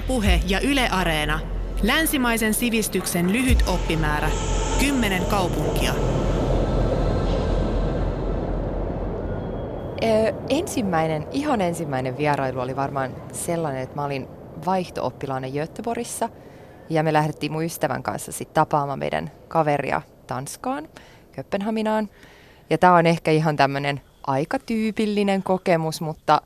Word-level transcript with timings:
Ylepuhe 0.00 0.40
ja 0.46 0.60
Yle 0.60 0.88
Areena. 0.88 1.40
Länsimaisen 1.82 2.54
sivistyksen 2.54 3.32
lyhyt 3.32 3.64
oppimäärä. 3.66 4.30
Kymmenen 4.80 5.24
kaupunkia. 5.24 5.92
Ö, 10.02 10.34
ensimmäinen, 10.48 11.26
ihan 11.32 11.60
ensimmäinen 11.60 12.18
vierailu 12.18 12.60
oli 12.60 12.76
varmaan 12.76 13.14
sellainen, 13.32 13.82
että 13.82 13.96
mä 13.96 14.04
olin 14.04 14.28
vaihto-oppilaana 14.66 15.48
Göteborgissa 15.48 16.28
ja 16.90 17.02
me 17.02 17.12
lähdettiin 17.12 17.52
mun 17.52 17.64
ystävän 17.64 18.02
kanssa 18.02 18.32
sitten 18.32 18.54
tapaamaan 18.54 18.98
meidän 18.98 19.30
kaveria 19.48 20.02
Tanskaan, 20.26 20.88
Köppenhaminaan. 21.32 22.08
Ja 22.70 22.78
tämä 22.78 22.94
on 22.94 23.06
ehkä 23.06 23.30
ihan 23.30 23.56
tämmöinen 23.56 24.00
aika 24.26 24.58
tyypillinen 24.58 25.42
kokemus, 25.42 26.00
mutta 26.00 26.42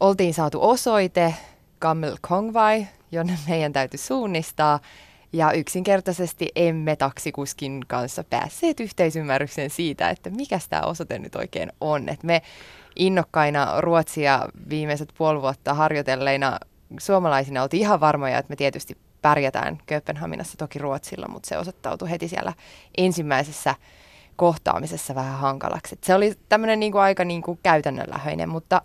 oltiin 0.00 0.34
saatu 0.34 0.58
osoite 0.62 1.34
Gammel 1.82 2.16
Kongvai, 2.20 2.86
jonne 3.12 3.38
meidän 3.48 3.72
täytyy 3.72 3.98
suunnistaa. 3.98 4.80
Ja 5.32 5.52
yksinkertaisesti 5.52 6.48
emme 6.56 6.96
taksikuskin 6.96 7.80
kanssa 7.86 8.24
päässeet 8.24 8.80
yhteisymmärrykseen 8.80 9.70
siitä, 9.70 10.10
että 10.10 10.30
mikä 10.30 10.58
tämä 10.70 10.82
osoite 10.82 11.18
nyt 11.18 11.36
oikein 11.36 11.72
on. 11.80 12.08
Et 12.08 12.22
me 12.22 12.42
innokkaina 12.96 13.80
Ruotsia 13.80 14.48
viimeiset 14.68 15.12
puoli 15.18 15.42
vuotta 15.42 15.74
harjoitelleina 15.74 16.58
suomalaisina 17.00 17.62
oltiin 17.62 17.80
ihan 17.80 18.00
varmoja, 18.00 18.38
että 18.38 18.50
me 18.50 18.56
tietysti 18.56 18.98
pärjätään 19.22 19.78
Kööpenhaminassa 19.86 20.58
toki 20.58 20.78
Ruotsilla, 20.78 21.28
mutta 21.28 21.48
se 21.48 21.58
osoittautui 21.58 22.10
heti 22.10 22.28
siellä 22.28 22.52
ensimmäisessä 22.98 23.74
kohtaamisessa 24.36 25.14
vähän 25.14 25.38
hankalaksi. 25.38 25.94
Et 25.94 26.04
se 26.04 26.14
oli 26.14 26.34
tämmöinen 26.48 26.80
niinku 26.80 26.98
aika 26.98 27.24
niinku 27.24 27.58
käytännönläheinen, 27.62 28.48
mutta 28.48 28.82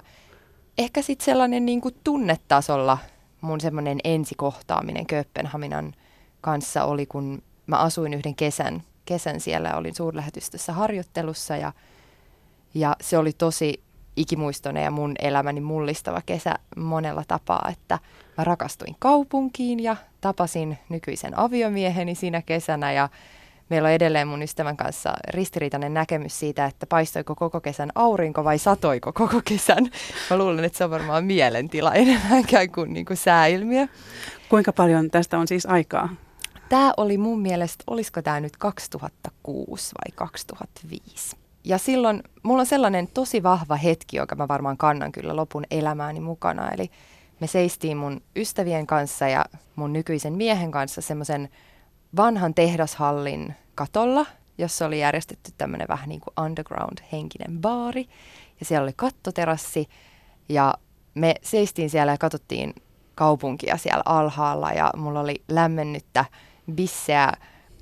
ehkä 0.77 1.01
sitten 1.01 1.25
sellainen 1.25 1.65
niinku 1.65 1.91
tunnetasolla 2.03 2.97
mun 3.41 3.61
semmoinen 3.61 3.99
ensikohtaaminen 4.03 5.05
Kööpenhaminan 5.05 5.93
kanssa 6.41 6.83
oli, 6.83 7.05
kun 7.05 7.43
mä 7.67 7.77
asuin 7.77 8.13
yhden 8.13 8.35
kesän, 8.35 8.83
kesän 9.05 9.39
siellä, 9.39 9.75
olin 9.75 9.95
suurlähetystössä 9.95 10.73
harjoittelussa 10.73 11.55
ja, 11.57 11.73
ja 12.73 12.95
se 13.01 13.17
oli 13.17 13.33
tosi 13.33 13.83
ikimuistoinen 14.15 14.83
ja 14.83 14.91
mun 14.91 15.15
elämäni 15.19 15.61
mullistava 15.61 16.21
kesä 16.25 16.55
monella 16.77 17.23
tapaa, 17.27 17.69
että 17.71 17.99
mä 18.37 18.43
rakastuin 18.43 18.95
kaupunkiin 18.99 19.83
ja 19.83 19.95
tapasin 20.21 20.77
nykyisen 20.89 21.39
aviomieheni 21.39 22.15
siinä 22.15 22.41
kesänä 22.41 22.91
ja 22.91 23.09
meillä 23.69 23.87
on 23.87 23.93
edelleen 23.93 24.27
mun 24.27 24.43
ystävän 24.43 24.77
kanssa 24.77 25.13
ristiriitainen 25.29 25.93
näkemys 25.93 26.39
siitä, 26.39 26.65
että 26.65 26.87
paistoiko 26.87 27.35
koko 27.35 27.61
kesän 27.61 27.91
aurinko 27.95 28.43
vai 28.43 28.57
satoiko 28.57 29.13
koko 29.13 29.41
kesän. 29.45 29.91
Mä 30.29 30.37
luulen, 30.37 30.65
että 30.65 30.77
se 30.77 30.83
on 30.83 30.91
varmaan 30.91 31.25
mielentila 31.25 31.93
enemmänkään 31.93 32.71
kuin, 32.71 32.93
niin 32.93 33.05
kuin 33.05 33.17
sääilmiö. 33.17 33.87
Kuinka 34.49 34.73
paljon 34.73 35.11
tästä 35.11 35.37
on 35.37 35.47
siis 35.47 35.65
aikaa? 35.65 36.09
Tämä 36.69 36.93
oli 36.97 37.17
mun 37.17 37.41
mielestä, 37.41 37.83
olisiko 37.87 38.21
tämä 38.21 38.39
nyt 38.39 38.57
2006 38.57 39.91
vai 39.95 40.15
2005? 40.15 41.35
Ja 41.63 41.77
silloin 41.77 42.23
mulla 42.43 42.59
on 42.59 42.65
sellainen 42.65 43.07
tosi 43.07 43.43
vahva 43.43 43.75
hetki, 43.75 44.17
joka 44.17 44.35
mä 44.35 44.47
varmaan 44.47 44.77
kannan 44.77 45.11
kyllä 45.11 45.35
lopun 45.35 45.65
elämääni 45.71 46.19
mukana. 46.19 46.69
Eli 46.69 46.91
me 47.39 47.47
seistiin 47.47 47.97
mun 47.97 48.21
ystävien 48.35 48.87
kanssa 48.87 49.27
ja 49.27 49.45
mun 49.75 49.93
nykyisen 49.93 50.33
miehen 50.33 50.71
kanssa 50.71 51.01
semmoisen 51.01 51.49
vanhan 52.15 52.53
tehdashallin 52.53 53.55
katolla, 53.75 54.25
jossa 54.57 54.85
oli 54.85 54.99
järjestetty 54.99 55.51
tämmöinen 55.57 55.87
vähän 55.87 56.09
niin 56.09 56.21
kuin 56.21 56.33
underground-henkinen 56.45 57.61
baari. 57.61 58.09
Ja 58.59 58.65
siellä 58.65 58.83
oli 58.83 58.93
kattoterassi 58.95 59.89
ja 60.49 60.73
me 61.15 61.35
seistiin 61.41 61.89
siellä 61.89 62.11
ja 62.11 62.17
katsottiin 62.17 62.73
kaupunkia 63.15 63.77
siellä 63.77 64.03
alhaalla 64.05 64.71
ja 64.71 64.91
mulla 64.97 65.19
oli 65.19 65.43
lämmennyttä 65.47 66.25
bisseä 66.71 67.33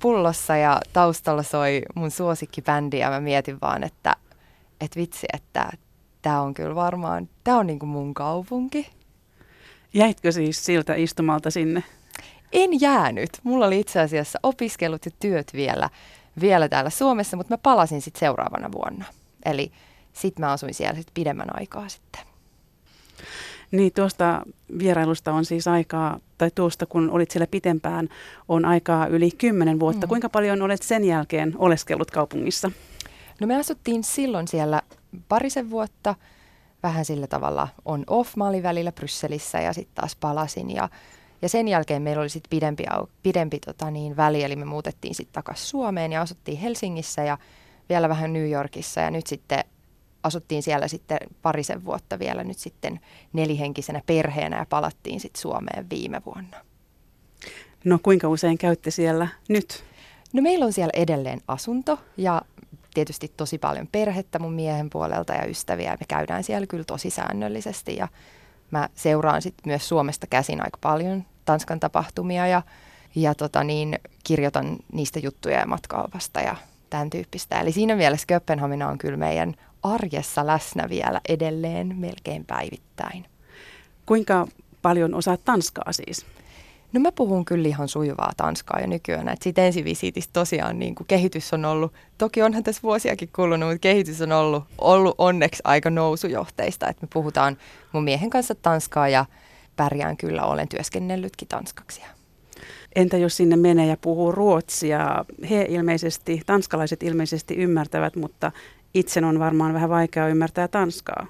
pullossa 0.02 0.56
ja 0.56 0.80
taustalla 0.92 1.42
soi 1.42 1.82
mun 1.94 2.10
suosikkibändi 2.10 2.98
ja 2.98 3.10
mä 3.10 3.20
mietin 3.20 3.58
vaan, 3.60 3.84
että 3.84 4.16
et 4.80 4.96
vitsi, 4.96 5.26
että 5.32 5.70
tämä 6.22 6.42
on 6.42 6.54
kyllä 6.54 6.74
varmaan, 6.74 7.28
tämä 7.44 7.58
on 7.58 7.66
niinku 7.66 7.86
mun 7.86 8.14
kaupunki. 8.14 8.90
Jäitkö 9.94 10.32
siis 10.32 10.64
siltä 10.64 10.94
istumalta 10.94 11.50
sinne? 11.50 11.82
En 12.52 12.80
jäänyt. 12.80 13.30
Mulla 13.42 13.66
oli 13.66 13.80
itse 13.80 14.00
asiassa 14.00 14.38
opiskelut 14.42 15.04
ja 15.04 15.10
työt 15.20 15.52
vielä, 15.54 15.90
vielä 16.40 16.68
täällä 16.68 16.90
Suomessa, 16.90 17.36
mutta 17.36 17.52
mä 17.52 17.58
palasin 17.58 18.02
sitten 18.02 18.20
seuraavana 18.20 18.72
vuonna. 18.72 19.04
Eli 19.44 19.72
sitten 20.12 20.44
mä 20.44 20.52
asuin 20.52 20.74
siellä 20.74 20.96
sit 20.96 21.10
pidemmän 21.14 21.56
aikaa 21.56 21.88
sitten. 21.88 22.20
Niin, 23.70 23.92
tuosta 23.92 24.42
vierailusta 24.78 25.32
on 25.32 25.44
siis 25.44 25.68
aikaa, 25.68 26.20
tai 26.38 26.50
tuosta 26.54 26.86
kun 26.86 27.10
olit 27.10 27.30
siellä 27.30 27.46
pitempään, 27.46 28.08
on 28.48 28.64
aikaa 28.64 29.06
yli 29.06 29.30
kymmenen 29.30 29.80
vuotta. 29.80 30.06
Mm. 30.06 30.08
Kuinka 30.08 30.28
paljon 30.28 30.62
olet 30.62 30.82
sen 30.82 31.04
jälkeen 31.04 31.54
oleskellut 31.58 32.10
kaupungissa? 32.10 32.70
No 33.40 33.46
me 33.46 33.56
asuttiin 33.56 34.04
silloin 34.04 34.48
siellä 34.48 34.82
parisen 35.28 35.70
vuotta, 35.70 36.14
vähän 36.82 37.04
sillä 37.04 37.26
tavalla 37.26 37.68
on 37.84 38.04
off. 38.06 38.36
Mä 38.36 38.48
olin 38.48 38.62
välillä 38.62 38.92
Brysselissä 38.92 39.60
ja 39.60 39.72
sitten 39.72 39.94
taas 39.94 40.16
palasin 40.16 40.70
ja, 40.70 40.88
ja 41.42 41.48
sen 41.48 41.68
jälkeen 41.68 42.02
meillä 42.02 42.20
oli 42.20 42.28
sitten 42.28 42.50
pidempi, 42.50 42.84
pidempi 43.22 43.60
tota 43.60 43.90
niin, 43.90 44.16
väli, 44.16 44.42
eli 44.42 44.56
me 44.56 44.64
muutettiin 44.64 45.14
sitten 45.14 45.34
takaisin 45.34 45.66
Suomeen 45.66 46.12
ja 46.12 46.20
asuttiin 46.20 46.58
Helsingissä 46.58 47.22
ja 47.22 47.38
vielä 47.88 48.08
vähän 48.08 48.32
New 48.32 48.50
Yorkissa 48.50 49.00
ja 49.00 49.10
nyt 49.10 49.26
sitten 49.26 49.64
asuttiin 50.22 50.62
siellä 50.62 50.88
sitten 50.88 51.18
parisen 51.42 51.84
vuotta 51.84 52.18
vielä 52.18 52.44
nyt 52.44 52.58
sitten 52.58 53.00
nelihenkisenä 53.32 54.02
perheenä 54.06 54.58
ja 54.58 54.66
palattiin 54.68 55.20
sitten 55.20 55.40
Suomeen 55.40 55.90
viime 55.90 56.22
vuonna. 56.26 56.56
No 57.84 57.98
kuinka 58.02 58.28
usein 58.28 58.58
käytte 58.58 58.90
siellä 58.90 59.28
nyt? 59.48 59.84
No 60.32 60.42
meillä 60.42 60.64
on 60.64 60.72
siellä 60.72 60.92
edelleen 60.94 61.40
asunto 61.48 61.98
ja 62.16 62.42
tietysti 62.94 63.32
tosi 63.36 63.58
paljon 63.58 63.86
perhettä 63.92 64.38
mun 64.38 64.52
miehen 64.52 64.90
puolelta 64.90 65.32
ja 65.32 65.46
ystäviä. 65.46 65.96
Me 66.00 66.06
käydään 66.08 66.44
siellä 66.44 66.66
kyllä 66.66 66.84
tosi 66.84 67.10
säännöllisesti 67.10 67.96
ja 67.96 68.08
mä 68.70 68.88
seuraan 68.94 69.42
sitten 69.42 69.62
myös 69.70 69.88
Suomesta 69.88 70.26
käsin 70.26 70.64
aika 70.64 70.78
paljon 70.80 71.24
Tanskan 71.44 71.80
tapahtumia 71.80 72.46
ja, 72.46 72.62
ja 73.14 73.34
tota 73.34 73.64
niin, 73.64 73.98
kirjoitan 74.24 74.76
niistä 74.92 75.18
juttuja 75.18 75.58
ja 75.58 75.66
matkaopasta 75.66 76.40
ja 76.40 76.56
tämän 76.90 77.10
tyyppistä. 77.10 77.60
Eli 77.60 77.72
siinä 77.72 77.96
mielessä 77.96 78.26
Köppenhamina 78.26 78.88
on 78.88 78.98
kyllä 78.98 79.16
meidän 79.16 79.54
arjessa 79.82 80.46
läsnä 80.46 80.88
vielä 80.88 81.20
edelleen 81.28 81.96
melkein 81.96 82.44
päivittäin. 82.44 83.24
Kuinka 84.06 84.46
paljon 84.82 85.14
osaat 85.14 85.44
tanskaa 85.44 85.92
siis? 85.92 86.26
No 86.96 87.00
mä 87.00 87.12
puhun 87.12 87.44
kyllä 87.44 87.68
ihan 87.68 87.88
sujuvaa 87.88 88.32
tanskaa 88.36 88.80
jo 88.80 88.86
nykyään. 88.86 89.28
Että 89.28 89.42
siitä 89.42 89.64
ensivisiitistä 89.64 90.32
tosiaan 90.32 90.78
niin 90.78 90.94
kuin 90.94 91.06
kehitys 91.06 91.52
on 91.52 91.64
ollut, 91.64 91.92
toki 92.18 92.42
onhan 92.42 92.62
tässä 92.62 92.82
vuosiakin 92.82 93.28
kulunut, 93.36 93.68
mutta 93.68 93.80
kehitys 93.80 94.22
on 94.22 94.32
ollut, 94.32 94.64
ollut 94.78 95.14
onneksi 95.18 95.62
aika 95.64 95.90
nousujohteista. 95.90 96.88
Että 96.88 97.06
me 97.06 97.08
puhutaan 97.12 97.56
mun 97.92 98.04
miehen 98.04 98.30
kanssa 98.30 98.54
tanskaa 98.54 99.08
ja 99.08 99.24
pärjään 99.76 100.16
kyllä, 100.16 100.42
olen 100.42 100.68
työskennellytkin 100.68 101.48
tanskaksi. 101.48 102.02
Entä 102.94 103.16
jos 103.16 103.36
sinne 103.36 103.56
menee 103.56 103.86
ja 103.86 103.96
puhuu 103.96 104.32
ruotsia? 104.32 105.24
He 105.50 105.66
ilmeisesti, 105.68 106.42
tanskalaiset 106.46 107.02
ilmeisesti 107.02 107.54
ymmärtävät, 107.54 108.16
mutta 108.16 108.52
itse 108.94 109.24
on 109.24 109.38
varmaan 109.38 109.74
vähän 109.74 109.90
vaikea 109.90 110.28
ymmärtää 110.28 110.68
tanskaa. 110.68 111.26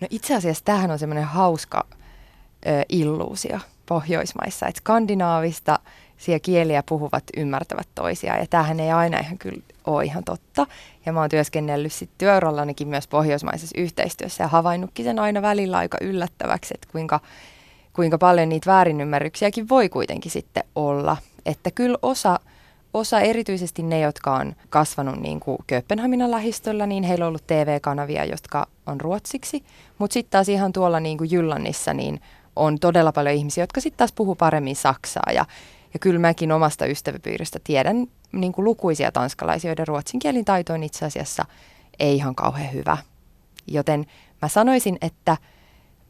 No 0.00 0.06
itse 0.10 0.34
asiassa 0.34 0.64
tämähän 0.64 0.90
on 0.90 0.98
semmoinen 0.98 1.24
hauska 1.24 1.86
ö, 1.90 2.82
illuusio 2.88 3.58
Pohjoismaissa, 3.86 4.66
että 4.66 4.78
skandinaavista 4.78 5.78
siellä 6.16 6.40
kieliä 6.40 6.82
puhuvat 6.88 7.24
ymmärtävät 7.36 7.88
toisiaan, 7.94 8.38
ja 8.38 8.46
tämähän 8.46 8.80
ei 8.80 8.90
aina 8.90 9.18
ihan 9.18 9.38
kyllä 9.38 9.62
ole 9.86 10.04
ihan 10.04 10.24
totta. 10.24 10.66
Ja 11.06 11.12
mä 11.12 11.20
oon 11.20 11.30
työskennellyt 11.30 11.92
sitten 11.92 12.18
työurallanikin 12.18 12.88
myös 12.88 13.08
pohjoismaisessa 13.08 13.80
yhteistyössä 13.80 14.44
ja 14.44 14.48
havainnutkin 14.48 15.04
sen 15.04 15.18
aina 15.18 15.42
välillä 15.42 15.76
aika 15.76 15.98
yllättäväksi, 16.00 16.74
että 16.74 16.88
kuinka, 16.92 17.20
kuinka 17.92 18.18
paljon 18.18 18.48
niitä 18.48 18.70
väärinymmärryksiäkin 18.70 19.68
voi 19.68 19.88
kuitenkin 19.88 20.32
sitten 20.32 20.64
olla. 20.74 21.16
Että 21.46 21.70
kyllä 21.70 21.98
osa 22.02 22.40
osa, 22.96 23.20
erityisesti 23.20 23.82
ne, 23.82 24.00
jotka 24.00 24.34
on 24.34 24.54
kasvanut 24.68 25.20
niin 25.20 25.40
kuin 25.40 25.58
Kööpenhaminan 25.66 26.30
lähistöllä, 26.30 26.86
niin 26.86 27.04
heillä 27.04 27.24
on 27.24 27.28
ollut 27.28 27.46
TV-kanavia, 27.46 28.24
jotka 28.24 28.66
on 28.86 29.00
ruotsiksi. 29.00 29.64
Mutta 29.98 30.14
sitten 30.14 30.30
taas 30.30 30.48
ihan 30.48 30.72
tuolla 30.72 31.00
niin 31.00 31.18
kuin 31.18 31.30
Jyllannissa, 31.30 31.94
niin 31.94 32.20
on 32.56 32.78
todella 32.78 33.12
paljon 33.12 33.34
ihmisiä, 33.34 33.62
jotka 33.62 33.80
sitten 33.80 33.98
taas 33.98 34.12
puhuu 34.12 34.34
paremmin 34.34 34.76
saksaa. 34.76 35.32
Ja, 35.34 35.44
ja 35.94 35.98
kyllä 36.00 36.18
mäkin 36.18 36.52
omasta 36.52 36.86
ystäväpiiristä 36.86 37.58
tiedän 37.64 38.06
niin 38.32 38.52
kuin 38.52 38.64
lukuisia 38.64 39.12
tanskalaisia, 39.12 39.70
joiden 39.70 39.86
ruotsin 39.86 40.20
kielin 40.20 40.44
taito 40.44 40.72
on 40.72 40.82
itse 40.82 41.04
asiassa 41.04 41.44
ei 41.98 42.16
ihan 42.16 42.34
kauhean 42.34 42.72
hyvä. 42.72 42.96
Joten 43.66 44.06
mä 44.42 44.48
sanoisin, 44.48 44.98
että 45.00 45.36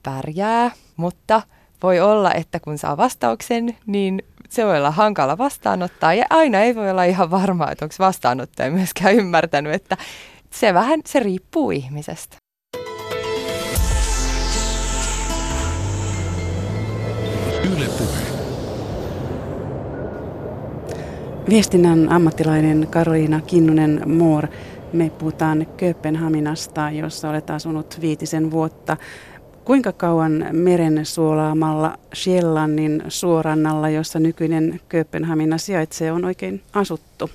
pärjää, 0.03 0.71
mutta 0.97 1.43
voi 1.83 2.01
olla, 2.01 2.33
että 2.33 2.61
kun 2.61 2.79
saa 2.79 2.97
vastauksen, 2.97 3.77
niin 3.87 4.23
se 4.49 4.65
voi 4.65 4.79
olla 4.79 4.91
hankala 4.91 5.39
vastaanottaa 5.39 6.15
ja 6.15 6.25
aina 6.31 6.61
ei 6.61 6.75
voi 6.75 6.91
olla 6.91 7.05
ihan 7.05 7.31
varmaa, 7.31 7.71
että 7.71 7.85
onko 7.85 7.95
vastaanottaja 7.99 8.71
myöskään 8.71 9.15
ymmärtänyt, 9.15 9.75
että 9.75 9.97
se 10.51 10.75
vähän, 10.75 11.01
se 11.07 11.21
riippuu 11.21 11.71
ihmisestä. 11.71 12.37
Yle 17.67 17.87
Puhe. 17.99 18.19
Viestinnän 21.49 22.13
ammattilainen 22.13 22.87
Karoliina 22.91 23.41
Kinnunen 23.41 24.03
Moor. 24.07 24.47
Me 24.93 25.11
puhutaan 25.11 25.67
Kööpenhaminasta, 25.77 26.91
jossa 26.91 27.31
olet 27.31 27.51
asunut 27.51 28.01
viitisen 28.01 28.51
vuotta. 28.51 28.97
Kuinka 29.65 29.93
kauan 29.93 30.47
meren 30.53 31.07
suolaamalla 31.07 31.99
Sjellannin 32.15 33.03
suorannalla, 33.09 33.89
jossa 33.89 34.19
nykyinen 34.19 34.81
Kööpenhamina 34.89 35.59
sijaitsee, 35.59 36.13
on 36.13 36.25
oikein 36.25 36.63
asuttu? 36.73 37.31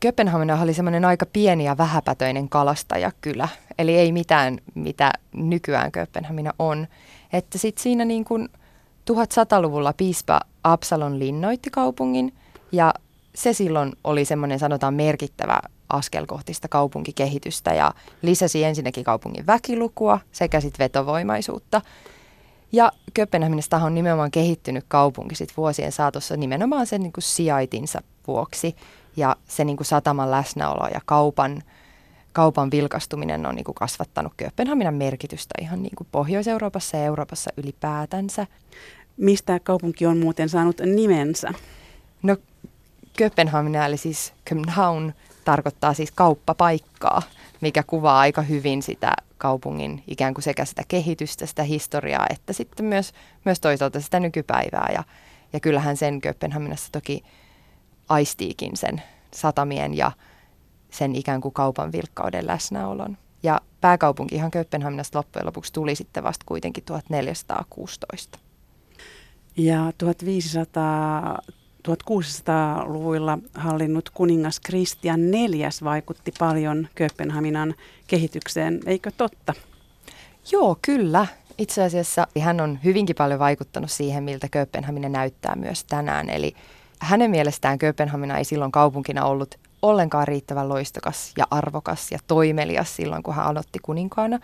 Kööpenhamina 0.00 0.62
oli 0.62 0.74
semmoinen 0.74 1.04
aika 1.04 1.26
pieni 1.32 1.64
ja 1.64 1.78
vähäpätöinen 1.78 2.48
kalastajakylä, 2.48 3.48
eli 3.78 3.96
ei 3.96 4.12
mitään, 4.12 4.58
mitä 4.74 5.12
nykyään 5.32 5.92
Kööpenhamina 5.92 6.52
on. 6.58 6.86
Että 7.32 7.58
sitten 7.58 7.82
siinä 7.82 8.04
niin 8.04 8.24
kuin 8.24 8.48
1100-luvulla 9.10 9.92
piispa 9.92 10.40
Absalon 10.64 11.18
linnoitti 11.18 11.70
kaupungin– 11.70 12.32
ja 12.72 12.94
se 13.34 13.52
silloin 13.52 13.92
oli 14.04 14.24
semmoinen 14.24 14.58
sanotaan 14.58 14.94
merkittävä 14.94 15.60
askel 15.88 16.26
kohti 16.26 16.54
sitä 16.54 16.68
kaupunkikehitystä 16.68 17.74
ja 17.74 17.92
lisäsi 18.22 18.64
ensinnäkin 18.64 19.04
kaupungin 19.04 19.46
väkilukua 19.46 20.20
sekä 20.32 20.60
sitten 20.60 20.84
vetovoimaisuutta. 20.84 21.80
Ja 22.72 22.92
Kööpenhaminasta 23.14 23.76
on 23.76 23.94
nimenomaan 23.94 24.30
kehittynyt 24.30 24.84
kaupunki 24.88 25.34
sit 25.34 25.56
vuosien 25.56 25.92
saatossa 25.92 26.36
nimenomaan 26.36 26.86
sen 26.86 27.00
niin 27.00 27.12
kuin 27.12 27.24
sijaitinsa 27.24 28.02
vuoksi. 28.26 28.76
Ja 29.16 29.36
se 29.48 29.64
niin 29.64 29.76
kuin 29.76 29.86
sataman 29.86 30.30
läsnäolo 30.30 30.88
ja 30.94 31.00
kaupan, 31.06 31.62
kaupan 32.36 32.70
vilkastuminen 32.70 33.46
on 33.46 33.54
niin 33.54 33.64
kuin 33.64 33.74
kasvattanut 33.74 34.32
Kööpenhaminan 34.36 34.94
merkitystä 34.94 35.54
ihan 35.60 35.82
niin 35.82 35.96
kuin 35.96 36.08
Pohjois-Euroopassa 36.12 36.96
ja 36.96 37.04
Euroopassa 37.04 37.50
ylipäätänsä. 37.56 38.46
Mistä 39.16 39.60
kaupunki 39.60 40.06
on 40.06 40.18
muuten 40.18 40.48
saanut 40.48 40.80
nimensä? 40.80 41.52
No 42.22 42.36
Kööpenhamina 43.16 43.86
eli 43.86 43.96
siis 43.96 44.32
Köpenhamn 44.44 45.12
tarkoittaa 45.44 45.94
siis 45.94 46.10
kauppapaikkaa, 46.10 47.22
mikä 47.60 47.82
kuvaa 47.82 48.20
aika 48.20 48.42
hyvin 48.42 48.82
sitä 48.82 49.12
kaupungin 49.38 50.04
ikään 50.08 50.34
kuin 50.34 50.42
sekä 50.42 50.64
sitä 50.64 50.82
kehitystä, 50.88 51.46
sitä 51.46 51.62
historiaa, 51.62 52.26
että 52.30 52.52
sitten 52.52 52.86
myös, 52.86 53.12
myös 53.44 53.60
toisaalta 53.60 54.00
sitä 54.00 54.20
nykypäivää. 54.20 54.90
Ja, 54.92 55.04
ja 55.52 55.60
kyllähän 55.60 55.96
sen 55.96 56.20
Kööpenhaminassa 56.20 56.92
toki 56.92 57.24
aistiikin 58.08 58.76
sen 58.76 59.02
satamien 59.30 59.96
ja 59.96 60.12
sen 60.90 61.14
ikään 61.16 61.40
kuin 61.40 61.54
kaupan 61.54 61.92
vilkkauden 61.92 62.46
läsnäolon. 62.46 63.18
Ja 63.42 63.60
pääkaupunki 63.80 64.34
ihan 64.34 64.50
Kööpenhaminasta 64.50 65.18
loppujen 65.18 65.46
lopuksi 65.46 65.72
tuli 65.72 65.94
sitten 65.94 66.24
vasta 66.24 66.44
kuitenkin 66.48 66.84
1416. 66.84 68.38
Ja 69.56 69.92
1500 69.98 71.38
1600-luvuilla 71.88 73.38
hallinnut 73.54 74.10
kuningas 74.10 74.60
Kristian 74.60 75.30
neljäs 75.30 75.84
vaikutti 75.84 76.32
paljon 76.38 76.88
Kööpenhaminan 76.94 77.74
kehitykseen, 78.06 78.80
eikö 78.86 79.10
totta? 79.16 79.52
Joo, 80.52 80.78
kyllä. 80.82 81.26
Itse 81.58 81.82
asiassa 81.82 82.26
hän 82.40 82.60
on 82.60 82.78
hyvinkin 82.84 83.16
paljon 83.16 83.38
vaikuttanut 83.38 83.90
siihen, 83.90 84.24
miltä 84.24 84.48
Kööpenhamina 84.48 85.08
näyttää 85.08 85.56
myös 85.56 85.84
tänään. 85.84 86.30
Eli 86.30 86.54
hänen 87.00 87.30
mielestään 87.30 87.78
Kööpenhamina 87.78 88.38
ei 88.38 88.44
silloin 88.44 88.72
kaupunkina 88.72 89.24
ollut 89.24 89.54
ollenkaan 89.82 90.28
riittävän 90.28 90.68
loistokas 90.68 91.32
ja 91.36 91.46
arvokas 91.50 92.12
ja 92.12 92.18
toimelias 92.26 92.96
silloin, 92.96 93.22
kun 93.22 93.34
hän 93.34 93.46
aloitti 93.46 93.78
kuninkaana 93.82 94.38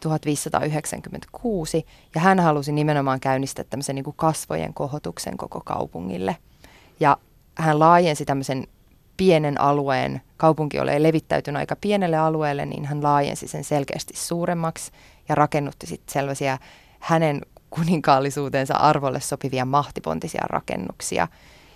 1596. 0.00 1.86
Ja 2.14 2.20
hän 2.20 2.40
halusi 2.40 2.72
nimenomaan 2.72 3.20
käynnistää 3.20 3.64
tämmöisen 3.70 3.94
niin 3.94 4.04
kuin 4.04 4.16
kasvojen 4.16 4.74
kohotuksen 4.74 5.36
koko 5.36 5.60
kaupungille– 5.64 6.36
ja 7.00 7.16
hän 7.54 7.78
laajensi 7.78 8.24
tämmöisen 8.24 8.66
pienen 9.16 9.60
alueen, 9.60 10.22
kaupunki 10.36 10.80
oli 10.80 11.02
levittäytynyt 11.02 11.60
aika 11.60 11.76
pienelle 11.76 12.16
alueelle, 12.16 12.66
niin 12.66 12.84
hän 12.84 13.02
laajensi 13.02 13.48
sen 13.48 13.64
selkeästi 13.64 14.16
suuremmaksi 14.16 14.92
ja 15.28 15.34
rakennutti 15.34 15.86
sitten 15.86 16.12
sellaisia 16.12 16.58
hänen 16.98 17.40
kuninkaallisuutensa 17.70 18.74
arvolle 18.74 19.20
sopivia 19.20 19.64
mahtipontisia 19.64 20.44
rakennuksia. 20.46 21.28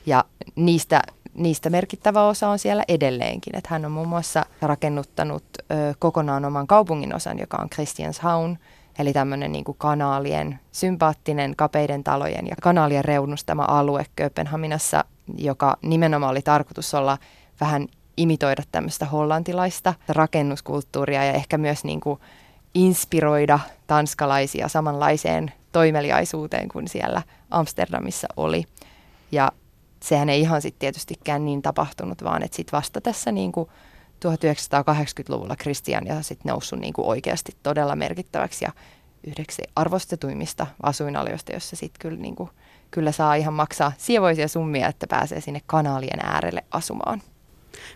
Ja 0.07 0.25
niistä, 0.57 1.03
niistä 1.39 1.71
merkittävä 1.71 2.27
osa 2.27 2.49
on 2.49 2.59
siellä 2.59 2.85
edelleenkin. 2.89 3.57
Että 3.57 3.69
hän 3.73 3.85
on 3.85 3.93
muun 3.93 4.09
muassa 4.09 4.47
rakennuttanut 4.63 5.45
ö, 5.59 5.95
kokonaan 5.99 6.45
oman 6.45 6.67
kaupungin 6.67 7.15
osan, 7.15 7.39
joka 7.39 7.57
on 7.57 7.71
Christianshavn, 7.71 8.59
Eli 8.99 9.13
tämmöinen 9.13 9.53
niin 9.53 9.65
kanaalien, 9.79 10.61
sympaattinen 10.73 11.57
kapeiden 11.57 12.05
talojen 12.05 12.47
ja 12.47 12.57
kanaalien 12.63 13.05
reunustama 13.05 13.65
alue 13.69 14.07
Kööpenhaminassa, 14.17 15.05
joka 15.37 15.77
nimenomaan 15.83 16.31
oli 16.31 16.43
tarkoitus 16.43 16.95
olla 16.95 17.19
vähän 17.61 17.89
imitoida 18.17 18.63
tämmöistä 18.73 19.07
hollantilaista 19.07 19.95
rakennuskulttuuria 20.09 21.25
ja 21.25 21.33
ehkä 21.33 21.59
myös 21.59 21.85
niin 21.85 22.01
kuin 22.01 22.21
inspiroida 22.75 23.59
tanskalaisia 23.87 24.69
samanlaiseen 24.69 25.53
toimeliaisuuteen 25.73 26.69
kuin 26.69 26.89
siellä 26.89 27.23
Amsterdamissa 27.51 28.29
oli. 28.37 28.65
Ja 29.33 29.53
sehän 30.03 30.29
ei 30.29 30.41
ihan 30.41 30.63
sitten 30.63 30.81
tietystikään 30.81 31.45
niin 31.45 31.63
tapahtunut, 31.63 32.25
vaan 32.25 32.43
että 32.43 32.57
sitten 32.57 32.77
vasta 32.77 33.01
tässä 33.01 33.33
niin 33.33 33.53
kuin 33.53 33.69
1980-luvulla 34.25 35.57
Christian 35.57 36.07
ja 36.07 36.23
sitten 36.23 36.51
noussut 36.51 36.79
niin 36.79 36.93
kuin 36.93 37.07
oikeasti 37.07 37.53
todella 37.63 37.97
merkittäväksi 37.97 38.65
ja 38.65 38.73
yhdeksi 39.27 39.63
arvostetuimmista 39.77 40.67
asuinalioista, 40.83 41.53
jossa 41.53 41.77
sitten 41.77 42.01
kyllä, 42.01 42.19
niin 42.19 42.37
kuin, 42.37 42.51
kyllä 42.91 43.13
saa 43.13 43.35
ihan 43.35 43.55
maksaa 43.55 43.93
sievoisia 43.99 44.49
summia, 44.49 44.89
että 44.89 45.07
pääsee 45.07 45.41
sinne 45.41 45.61
kanaalien 45.67 46.21
äärelle 46.23 46.65
asumaan. 46.71 47.23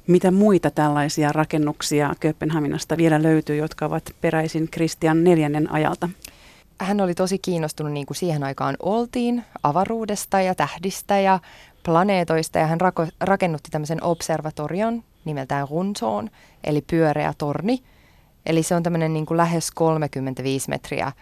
Mitä 0.07 0.31
muita 0.31 0.71
tällaisia 0.71 1.33
rakennuksia 1.33 2.15
Kööpenhaminasta 2.21 2.97
vielä 2.97 3.23
löytyy, 3.23 3.57
jotka 3.57 3.87
ovat 3.87 4.11
peräisin 4.21 4.69
Kristian 4.71 5.25
neljännen 5.25 5.73
ajalta? 5.73 6.09
Hän 6.81 7.01
oli 7.01 7.15
tosi 7.15 7.39
kiinnostunut, 7.39 7.93
niin 7.93 8.07
kuin 8.07 8.17
siihen 8.17 8.45
aikaan 8.45 8.77
oltiin, 8.81 9.45
avaruudesta 9.63 10.41
ja 10.41 10.55
tähdistä 10.55 11.19
ja 11.21 11.39
planeetoista, 11.83 12.59
ja 12.59 12.67
hän 12.67 12.81
rako- 12.81 13.13
rakennutti 13.21 13.71
tämmöisen 13.71 14.03
observatorion 14.03 15.05
nimeltään 15.25 15.69
Runsoon, 15.71 16.31
eli 16.65 16.81
pyöreä 16.81 17.35
torni. 17.39 17.83
Eli 18.47 18.63
se 18.63 18.75
on 18.75 18.83
tämmöinen 18.83 19.13
niin 19.13 19.27
kuin 19.27 19.37
lähes 19.37 19.71
35 19.71 20.69
metriä 20.69 21.13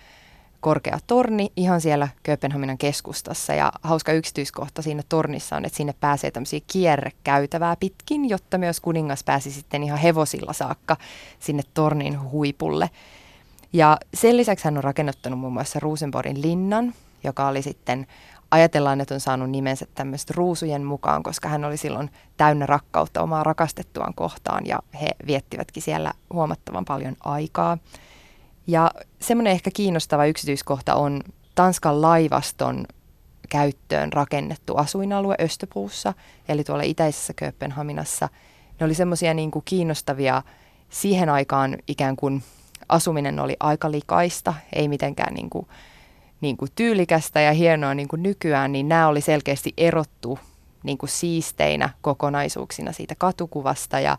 korkea 0.60 0.98
torni 1.06 1.52
ihan 1.56 1.80
siellä 1.80 2.08
Kööpenhaminan 2.22 2.78
keskustassa. 2.78 3.54
Ja 3.54 3.72
hauska 3.82 4.12
yksityiskohta 4.12 4.82
siinä 4.82 5.02
tornissa 5.08 5.56
on, 5.56 5.64
että 5.64 5.76
sinne 5.76 5.94
pääsee 6.00 6.30
tämmöisiä 6.30 6.60
kierrekäytävää 6.66 7.76
pitkin, 7.76 8.28
jotta 8.28 8.58
myös 8.58 8.80
kuningas 8.80 9.24
pääsi 9.24 9.50
sitten 9.50 9.82
ihan 9.82 9.98
hevosilla 9.98 10.52
saakka 10.52 10.96
sinne 11.38 11.62
tornin 11.74 12.20
huipulle. 12.30 12.90
Ja 13.72 13.98
sen 14.14 14.36
lisäksi 14.36 14.64
hän 14.64 14.76
on 14.76 14.84
rakennuttanut 14.84 15.38
muun 15.38 15.52
muassa 15.52 15.80
Rosenborgin 15.80 16.42
linnan, 16.42 16.94
joka 17.24 17.48
oli 17.48 17.62
sitten 17.62 18.06
ajatellaan, 18.50 19.00
että 19.00 19.14
on 19.14 19.20
saanut 19.20 19.50
nimensä 19.50 19.86
tämmöistä 19.94 20.34
ruusujen 20.36 20.84
mukaan, 20.84 21.22
koska 21.22 21.48
hän 21.48 21.64
oli 21.64 21.76
silloin 21.76 22.10
täynnä 22.36 22.66
rakkautta 22.66 23.22
omaa 23.22 23.44
rakastettuaan 23.44 24.14
kohtaan 24.14 24.66
ja 24.66 24.78
he 25.00 25.08
viettivätkin 25.26 25.82
siellä 25.82 26.12
huomattavan 26.32 26.84
paljon 26.84 27.16
aikaa. 27.24 27.78
Ja 28.66 28.90
semmoinen 29.20 29.52
ehkä 29.52 29.70
kiinnostava 29.74 30.26
yksityiskohta 30.26 30.94
on 30.94 31.20
Tanskan 31.54 32.02
laivaston 32.02 32.86
käyttöön 33.48 34.12
rakennettu 34.12 34.76
asuinalue 34.76 35.34
Östöpuussa, 35.40 36.14
eli 36.48 36.64
tuolla 36.64 36.82
itäisessä 36.82 37.32
Kööpenhaminassa. 37.36 38.28
Ne 38.80 38.86
oli 38.86 38.94
semmoisia 38.94 39.34
niin 39.34 39.50
kiinnostavia 39.64 40.42
siihen 40.88 41.28
aikaan 41.28 41.76
ikään 41.88 42.16
kuin 42.16 42.42
asuminen 42.88 43.40
oli 43.40 43.56
aika 43.60 43.90
likaista, 43.90 44.54
ei 44.72 44.88
mitenkään 44.88 45.34
niin 45.34 45.50
kuin 45.50 45.66
niin 46.40 46.56
kuin 46.56 46.70
tyylikästä 46.74 47.40
ja 47.40 47.52
hienoa 47.52 47.94
niin 47.94 48.08
kuin 48.08 48.22
nykyään, 48.22 48.72
niin 48.72 48.88
nämä 48.88 49.08
oli 49.08 49.20
selkeästi 49.20 49.74
erottu 49.76 50.38
niin 50.82 50.98
kuin 50.98 51.10
siisteinä 51.10 51.90
kokonaisuuksina 52.00 52.92
siitä 52.92 53.14
katukuvasta 53.18 54.00
ja 54.00 54.18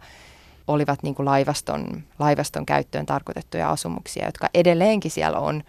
olivat 0.68 1.04
niin 1.04 1.16
kuin 1.16 1.26
laivaston, 1.26 2.04
laivaston 2.20 2.66
käyttöön 2.66 3.06
tarkoitettuja 3.06 3.70
asumuksia, 3.70 4.26
jotka 4.26 4.50
edelleenkin 4.54 5.12
siellä 5.12 5.40
on 5.40 5.64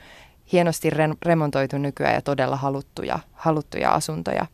hienosti 0.52 0.90
re- 0.90 1.16
remontoitu 1.23 1.78
nykyään 1.78 2.14
ja 2.14 2.23
todella 2.23 2.56
haluttuja, 2.56 3.18
haluttuja 3.32 3.92
asuntoja. 3.92 4.47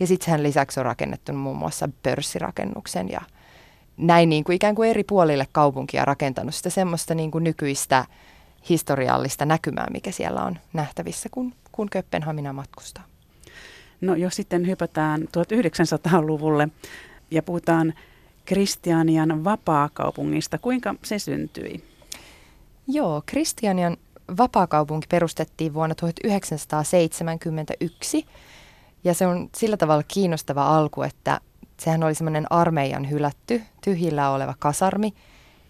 Ja 0.00 0.06
sitten 0.06 0.32
sen 0.32 0.42
lisäksi 0.42 0.80
on 0.80 0.86
rakennettu 0.86 1.32
muun 1.32 1.56
muassa 1.56 1.88
pörssirakennuksen 2.02 3.08
ja 3.10 3.20
näin 3.96 4.28
niin 4.28 4.44
kuin 4.44 4.56
ikään 4.56 4.74
kuin 4.74 4.90
eri 4.90 5.04
puolille 5.04 5.46
kaupunkia 5.52 6.04
rakentanut 6.04 6.54
sitä 6.54 6.70
semmoista 6.70 7.14
niin 7.14 7.30
kuin 7.30 7.44
nykyistä 7.44 8.04
historiallista 8.68 9.44
näkymää, 9.44 9.86
mikä 9.90 10.12
siellä 10.12 10.44
on 10.44 10.58
nähtävissä, 10.72 11.28
kun, 11.32 11.54
kun 11.72 11.90
Köppenhamina 11.90 12.52
matkustaa. 12.52 13.04
No 14.00 14.14
jos 14.14 14.36
sitten 14.36 14.66
hypätään 14.66 15.22
1900-luvulle 15.22 16.68
ja 17.30 17.42
puhutaan 17.42 17.94
Kristianian 18.44 19.44
vapaakaupungista, 19.44 20.58
kuinka 20.58 20.94
se 21.04 21.18
syntyi? 21.18 21.84
Joo, 22.86 23.22
Kristianian 23.26 23.96
vapaakaupunki 24.36 25.06
perustettiin 25.10 25.74
vuonna 25.74 25.94
1971 25.94 28.26
ja 29.04 29.14
se 29.14 29.26
on 29.26 29.48
sillä 29.56 29.76
tavalla 29.76 30.02
kiinnostava 30.08 30.78
alku, 30.78 31.02
että 31.02 31.40
sehän 31.80 32.04
oli 32.04 32.14
semmoinen 32.14 32.52
armeijan 32.52 33.10
hylätty, 33.10 33.62
tyhjillä 33.84 34.30
oleva 34.30 34.54
kasarmi 34.58 35.14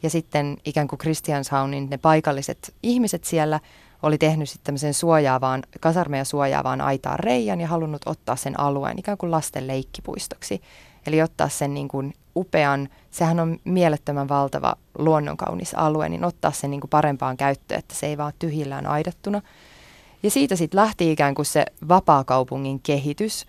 ja 0.03 0.11
sitten 0.11 0.57
ikään 0.65 0.89
kuin 0.89 0.99
Christianshaunin 0.99 1.91
ne 1.91 1.99
paikalliset 1.99 2.75
ihmiset 2.83 3.25
siellä 3.25 3.61
oli 4.03 4.19
tehnyt 4.19 4.49
sitten 4.49 4.65
tämmöisen 4.65 4.95
suojaavaan, 4.95 5.63
kasarmeja 5.81 6.25
suojaavaan 6.25 6.81
aitaan 6.81 7.19
reijän 7.19 7.61
ja 7.61 7.69
halunnut 7.69 8.03
ottaa 8.07 8.37
sen 8.37 8.61
alueen 8.61 8.99
ikään 8.99 9.19
kuin 9.19 9.31
lasten 9.31 9.67
leikkipuistoksi. 9.67 10.63
Eli 11.07 11.23
ottaa 11.23 11.49
sen 11.49 11.75
niin 11.75 11.89
kuin 11.89 12.15
upean, 12.37 12.89
sehän 13.11 13.41
on 13.41 13.59
mielettömän 13.65 14.29
valtava 14.29 14.75
luonnonkaunis 14.99 15.75
alue, 15.75 16.09
niin 16.09 16.25
ottaa 16.25 16.53
sen 16.53 16.71
niin 16.71 16.81
kuin 16.81 16.91
parempaan 16.91 17.37
käyttöön, 17.37 17.79
että 17.79 17.95
se 17.95 18.07
ei 18.07 18.19
vaan 18.19 18.33
tyhjillään 18.39 18.87
aidattuna. 18.87 19.43
Ja 20.23 20.31
siitä 20.31 20.57
sitten 20.57 20.81
lähti 20.81 21.13
ikään 21.13 21.35
kuin 21.35 21.47
se 21.47 21.67
vapaakaupungin 21.89 22.81
kehitys. 22.81 23.47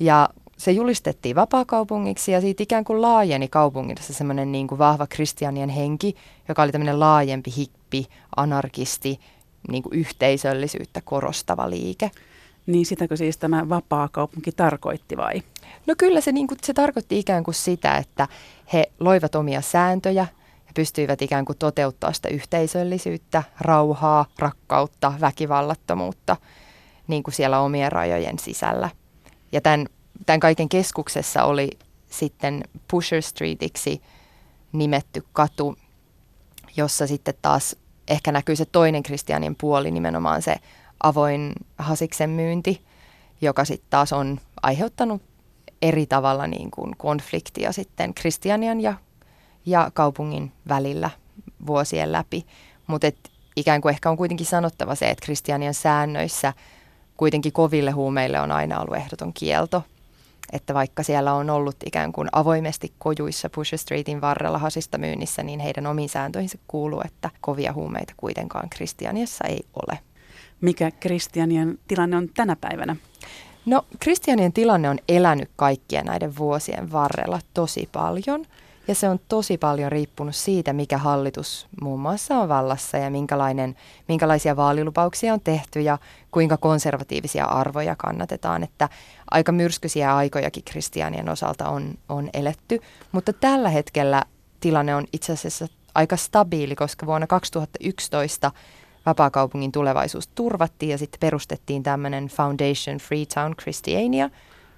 Ja 0.00 0.28
se 0.60 0.72
julistettiin 0.72 1.36
vapaakaupungiksi 1.36 2.32
ja 2.32 2.40
siitä 2.40 2.62
ikään 2.62 2.84
kuin 2.84 3.02
laajeni 3.02 3.48
kaupungissa 3.48 4.12
semmoinen 4.12 4.52
niin 4.52 4.68
kuin 4.68 4.78
vahva 4.78 5.06
kristianien 5.06 5.68
henki, 5.68 6.16
joka 6.48 6.62
oli 6.62 6.72
tämmöinen 6.72 7.00
laajempi 7.00 7.52
hippi, 7.56 8.06
anarkisti, 8.36 9.20
niin 9.70 9.82
kuin 9.82 9.98
yhteisöllisyyttä 9.98 11.00
korostava 11.04 11.70
liike. 11.70 12.10
Niin 12.66 12.86
sitäkö 12.86 13.16
siis 13.16 13.38
tämä 13.38 13.68
vapaakaupunki 13.68 14.52
tarkoitti 14.52 15.16
vai? 15.16 15.42
No 15.86 15.94
kyllä 15.98 16.20
se, 16.20 16.32
niin 16.32 16.46
kuin, 16.46 16.58
se 16.62 16.74
tarkoitti 16.74 17.18
ikään 17.18 17.44
kuin 17.44 17.54
sitä, 17.54 17.96
että 17.96 18.28
he 18.72 18.92
loivat 19.00 19.34
omia 19.34 19.60
sääntöjä 19.60 20.26
ja 20.66 20.72
pystyivät 20.74 21.22
ikään 21.22 21.44
kuin 21.44 21.58
toteuttaa 21.58 22.12
sitä 22.12 22.28
yhteisöllisyyttä, 22.28 23.42
rauhaa, 23.60 24.26
rakkautta, 24.38 25.12
väkivallattomuutta 25.20 26.36
niin 27.08 27.22
kuin 27.22 27.34
siellä 27.34 27.60
omien 27.60 27.92
rajojen 27.92 28.38
sisällä. 28.38 28.90
Ja 29.52 29.60
tämän, 29.60 29.86
tämän 30.26 30.40
kaiken 30.40 30.68
keskuksessa 30.68 31.44
oli 31.44 31.70
sitten 32.10 32.64
Pusher 32.90 33.22
Streetiksi 33.22 34.02
nimetty 34.72 35.24
katu, 35.32 35.76
jossa 36.76 37.06
sitten 37.06 37.34
taas 37.42 37.76
ehkä 38.08 38.32
näkyy 38.32 38.56
se 38.56 38.64
toinen 38.64 39.02
kristianien 39.02 39.56
puoli, 39.56 39.90
nimenomaan 39.90 40.42
se 40.42 40.56
avoin 41.02 41.52
hasiksen 41.78 42.30
myynti, 42.30 42.82
joka 43.40 43.64
sitten 43.64 43.90
taas 43.90 44.12
on 44.12 44.40
aiheuttanut 44.62 45.22
eri 45.82 46.06
tavalla 46.06 46.46
niin 46.46 46.70
kuin 46.70 46.96
konfliktia 46.96 47.72
sitten 47.72 48.14
kristianian 48.14 48.80
ja, 48.80 48.94
ja 49.66 49.90
kaupungin 49.94 50.52
välillä 50.68 51.10
vuosien 51.66 52.12
läpi. 52.12 52.46
Mutta 52.86 53.06
ikään 53.56 53.80
kuin 53.80 53.90
ehkä 53.90 54.10
on 54.10 54.16
kuitenkin 54.16 54.46
sanottava 54.46 54.94
se, 54.94 55.10
että 55.10 55.24
kristianian 55.24 55.74
säännöissä 55.74 56.52
kuitenkin 57.16 57.52
koville 57.52 57.90
huumeille 57.90 58.40
on 58.40 58.50
aina 58.52 58.80
ollut 58.80 58.96
ehdoton 58.96 59.32
kielto. 59.32 59.82
Että 60.52 60.74
vaikka 60.74 61.02
siellä 61.02 61.32
on 61.32 61.50
ollut 61.50 61.76
ikään 61.86 62.12
kuin 62.12 62.28
avoimesti 62.32 62.92
kojuissa 62.98 63.50
Pusher 63.50 63.78
Streetin 63.78 64.20
varrella 64.20 64.58
hasista 64.58 64.98
myynnissä, 64.98 65.42
niin 65.42 65.60
heidän 65.60 65.86
omiin 65.86 66.08
sääntöihinsä 66.08 66.58
kuuluu, 66.68 67.00
että 67.04 67.30
kovia 67.40 67.72
huumeita 67.72 68.14
kuitenkaan 68.16 68.70
Kristianiassa 68.70 69.44
ei 69.44 69.60
ole. 69.74 69.98
Mikä 70.60 70.90
Kristianian 70.90 71.78
tilanne 71.88 72.16
on 72.16 72.28
tänä 72.36 72.56
päivänä? 72.60 72.96
No, 73.66 73.84
Kristianien 74.00 74.52
tilanne 74.52 74.88
on 74.88 74.98
elänyt 75.08 75.50
kaikkien 75.56 76.06
näiden 76.06 76.36
vuosien 76.36 76.92
varrella 76.92 77.40
tosi 77.54 77.88
paljon. 77.92 78.44
Ja 78.88 78.94
se 78.94 79.08
on 79.08 79.20
tosi 79.28 79.58
paljon 79.58 79.92
riippunut 79.92 80.36
siitä, 80.36 80.72
mikä 80.72 80.98
hallitus 80.98 81.66
muun 81.80 82.00
muassa 82.00 82.34
on 82.34 82.48
vallassa 82.48 82.98
ja 82.98 83.10
minkälainen, 83.10 83.76
minkälaisia 84.08 84.56
vaalilupauksia 84.56 85.32
on 85.32 85.40
tehty 85.40 85.80
ja 85.80 85.98
kuinka 86.30 86.56
konservatiivisia 86.56 87.44
arvoja 87.44 87.96
kannatetaan. 87.96 88.62
Että 88.62 88.88
aika 89.30 89.52
myrskyisiä 89.52 90.16
aikojakin 90.16 90.64
kristianien 90.64 91.28
osalta 91.28 91.68
on, 91.68 91.94
on 92.08 92.30
eletty, 92.34 92.80
mutta 93.12 93.32
tällä 93.32 93.68
hetkellä 93.68 94.24
tilanne 94.60 94.94
on 94.94 95.06
itse 95.12 95.32
asiassa 95.32 95.66
aika 95.94 96.16
stabiili, 96.16 96.76
koska 96.76 97.06
vuonna 97.06 97.26
2011 97.26 98.52
vapaakaupungin 99.06 99.72
tulevaisuus 99.72 100.28
turvattiin 100.28 100.90
ja 100.90 100.98
sitten 100.98 101.20
perustettiin 101.20 101.82
tämmöinen 101.82 102.28
Foundation 102.28 102.98
Freetown 102.98 103.54
Christiania, 103.56 104.30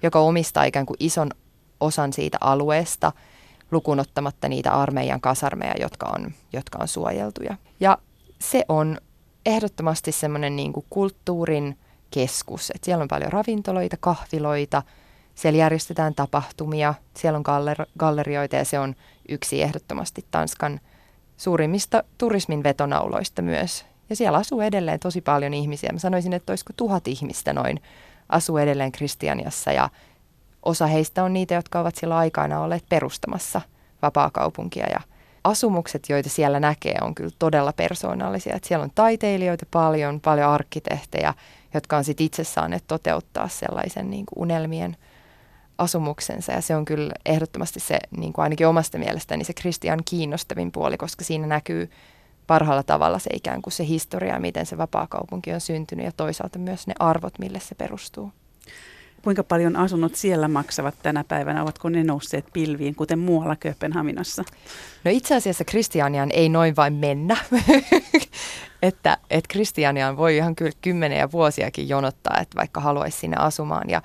joka 0.03 0.19
omistaa 0.19 0.63
ikään 0.63 0.85
kuin 0.85 0.97
ison 0.99 1.31
osan 1.79 2.13
siitä 2.13 2.37
alueesta 2.41 3.11
lukunottamatta 3.73 4.49
niitä 4.49 4.71
armeijan 4.71 5.21
kasarmeja, 5.21 5.73
jotka 5.79 6.11
on, 6.15 6.31
jotka 6.53 6.77
on 6.81 6.87
suojeltuja. 6.87 7.57
Ja 7.79 7.97
se 8.39 8.65
on 8.69 8.97
ehdottomasti 9.45 10.11
semmoinen 10.11 10.55
niin 10.55 10.73
kulttuurin 10.89 11.77
keskus. 12.11 12.71
Et 12.75 12.83
siellä 12.83 13.01
on 13.01 13.07
paljon 13.07 13.31
ravintoloita, 13.31 13.97
kahviloita, 13.99 14.83
siellä 15.35 15.57
järjestetään 15.57 16.15
tapahtumia, 16.15 16.93
siellä 17.17 17.37
on 17.37 17.43
galler- 17.45 17.89
gallerioita 17.97 18.55
ja 18.55 18.65
se 18.65 18.79
on 18.79 18.95
yksi 19.29 19.61
ehdottomasti 19.61 20.25
Tanskan 20.31 20.79
suurimmista 21.37 22.03
turismin 22.17 22.63
vetonauloista 22.63 23.41
myös. 23.41 23.85
Ja 24.09 24.15
siellä 24.15 24.37
asuu 24.37 24.61
edelleen 24.61 24.99
tosi 24.99 25.21
paljon 25.21 25.53
ihmisiä. 25.53 25.89
Mä 25.93 25.99
sanoisin, 25.99 26.33
että 26.33 26.51
olisiko 26.51 26.73
tuhat 26.77 27.07
ihmistä 27.07 27.53
noin 27.53 27.81
asuu 28.29 28.57
edelleen 28.57 28.91
Kristianiassa 28.91 29.71
ja 29.71 29.89
osa 30.65 30.87
heistä 30.87 31.23
on 31.23 31.33
niitä, 31.33 31.55
jotka 31.55 31.79
ovat 31.79 31.95
silloin 31.95 32.19
aikana 32.19 32.61
olleet 32.61 32.83
perustamassa 32.89 33.61
vapaakaupunkia 34.01 34.85
ja 34.89 34.99
asumukset, 35.43 36.09
joita 36.09 36.29
siellä 36.29 36.59
näkee, 36.59 36.97
on 37.01 37.15
kyllä 37.15 37.35
todella 37.39 37.73
persoonallisia. 37.73 38.55
Että 38.55 38.67
siellä 38.67 38.83
on 38.83 38.91
taiteilijoita 38.95 39.65
paljon, 39.71 40.21
paljon 40.21 40.49
arkkitehtejä, 40.49 41.33
jotka 41.73 41.97
on 41.97 42.03
sitten 42.03 42.25
itse 42.25 42.43
saaneet 42.43 42.83
toteuttaa 42.87 43.47
sellaisen 43.47 44.09
niin 44.09 44.25
kuin 44.25 44.43
unelmien 44.43 44.97
asumuksensa. 45.77 46.51
Ja 46.51 46.61
se 46.61 46.75
on 46.75 46.85
kyllä 46.85 47.13
ehdottomasti 47.25 47.79
se, 47.79 47.99
niin 48.17 48.33
kuin 48.33 48.43
ainakin 48.43 48.67
omasta 48.67 48.97
mielestäni, 48.97 49.43
se 49.43 49.53
Kristian 49.53 49.99
kiinnostavin 50.05 50.71
puoli, 50.71 50.97
koska 50.97 51.23
siinä 51.23 51.47
näkyy 51.47 51.91
parhaalla 52.47 52.83
tavalla 52.83 53.19
se 53.19 53.29
ikään 53.33 53.61
kuin 53.61 53.73
se 53.73 53.87
historia, 53.87 54.39
miten 54.39 54.65
se 54.65 54.77
vapaakaupunki 54.77 55.53
on 55.53 55.61
syntynyt 55.61 56.05
ja 56.05 56.11
toisaalta 56.11 56.59
myös 56.59 56.87
ne 56.87 56.93
arvot, 56.99 57.39
mille 57.39 57.59
se 57.59 57.75
perustuu. 57.75 58.31
Kuinka 59.23 59.43
paljon 59.43 59.75
asunnot 59.75 60.15
siellä 60.15 60.47
maksavat 60.47 60.95
tänä 61.03 61.23
päivänä? 61.23 61.63
Ovatko 61.63 61.89
ne 61.89 62.03
nousseet 62.03 62.45
pilviin, 62.53 62.95
kuten 62.95 63.19
muualla 63.19 63.55
Kööpenhaminassa? 63.55 64.43
No 65.03 65.11
itse 65.11 65.35
asiassa 65.35 65.65
Kristianiaan 65.65 66.29
ei 66.31 66.49
noin 66.49 66.75
vain 66.75 66.93
mennä. 66.93 67.37
että 68.81 69.17
et 69.29 69.47
Kristianiaan 69.47 70.17
voi 70.17 70.37
ihan 70.37 70.55
kyllä 70.55 70.71
kymmeniä 70.81 71.31
vuosiakin 71.31 71.89
jonottaa, 71.89 72.37
että 72.41 72.55
vaikka 72.55 72.81
haluaisi 72.81 73.17
sinne 73.17 73.37
asumaan. 73.37 73.89
Ja 73.89 74.01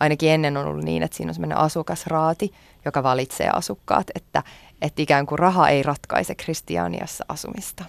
ainakin 0.00 0.30
ennen 0.30 0.56
on 0.56 0.66
ollut 0.66 0.84
niin, 0.84 1.02
että 1.02 1.16
siinä 1.16 1.30
on 1.30 1.34
sellainen 1.34 1.58
asukasraati, 1.58 2.52
joka 2.84 3.02
valitsee 3.02 3.50
asukkaat, 3.52 4.06
että, 4.14 4.42
että 4.82 5.02
ikään 5.02 5.26
kuin 5.26 5.38
raha 5.38 5.68
ei 5.68 5.82
ratkaise 5.82 6.34
Kristianiassa 6.34 7.24
asumista, 7.28 7.84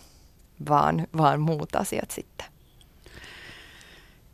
vaan, 0.70 1.08
vaan 1.18 1.42
muut 1.42 1.76
asiat 1.76 2.12
sitten. 2.12 2.51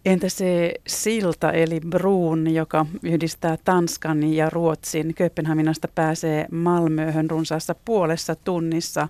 Entä 0.08 0.30
se 0.30 0.74
silta 0.88 1.52
eli 1.52 1.80
Bruun, 1.90 2.54
joka 2.54 2.86
yhdistää 3.04 3.58
Tanskan 3.64 4.24
ja 4.24 4.50
Ruotsin? 4.50 5.14
Kööpenhaminasta 5.14 5.88
pääsee 5.88 6.46
Malmöhön 6.52 7.30
runsaassa 7.30 7.76
puolessa 7.86 8.36
tunnissa. 8.36 9.08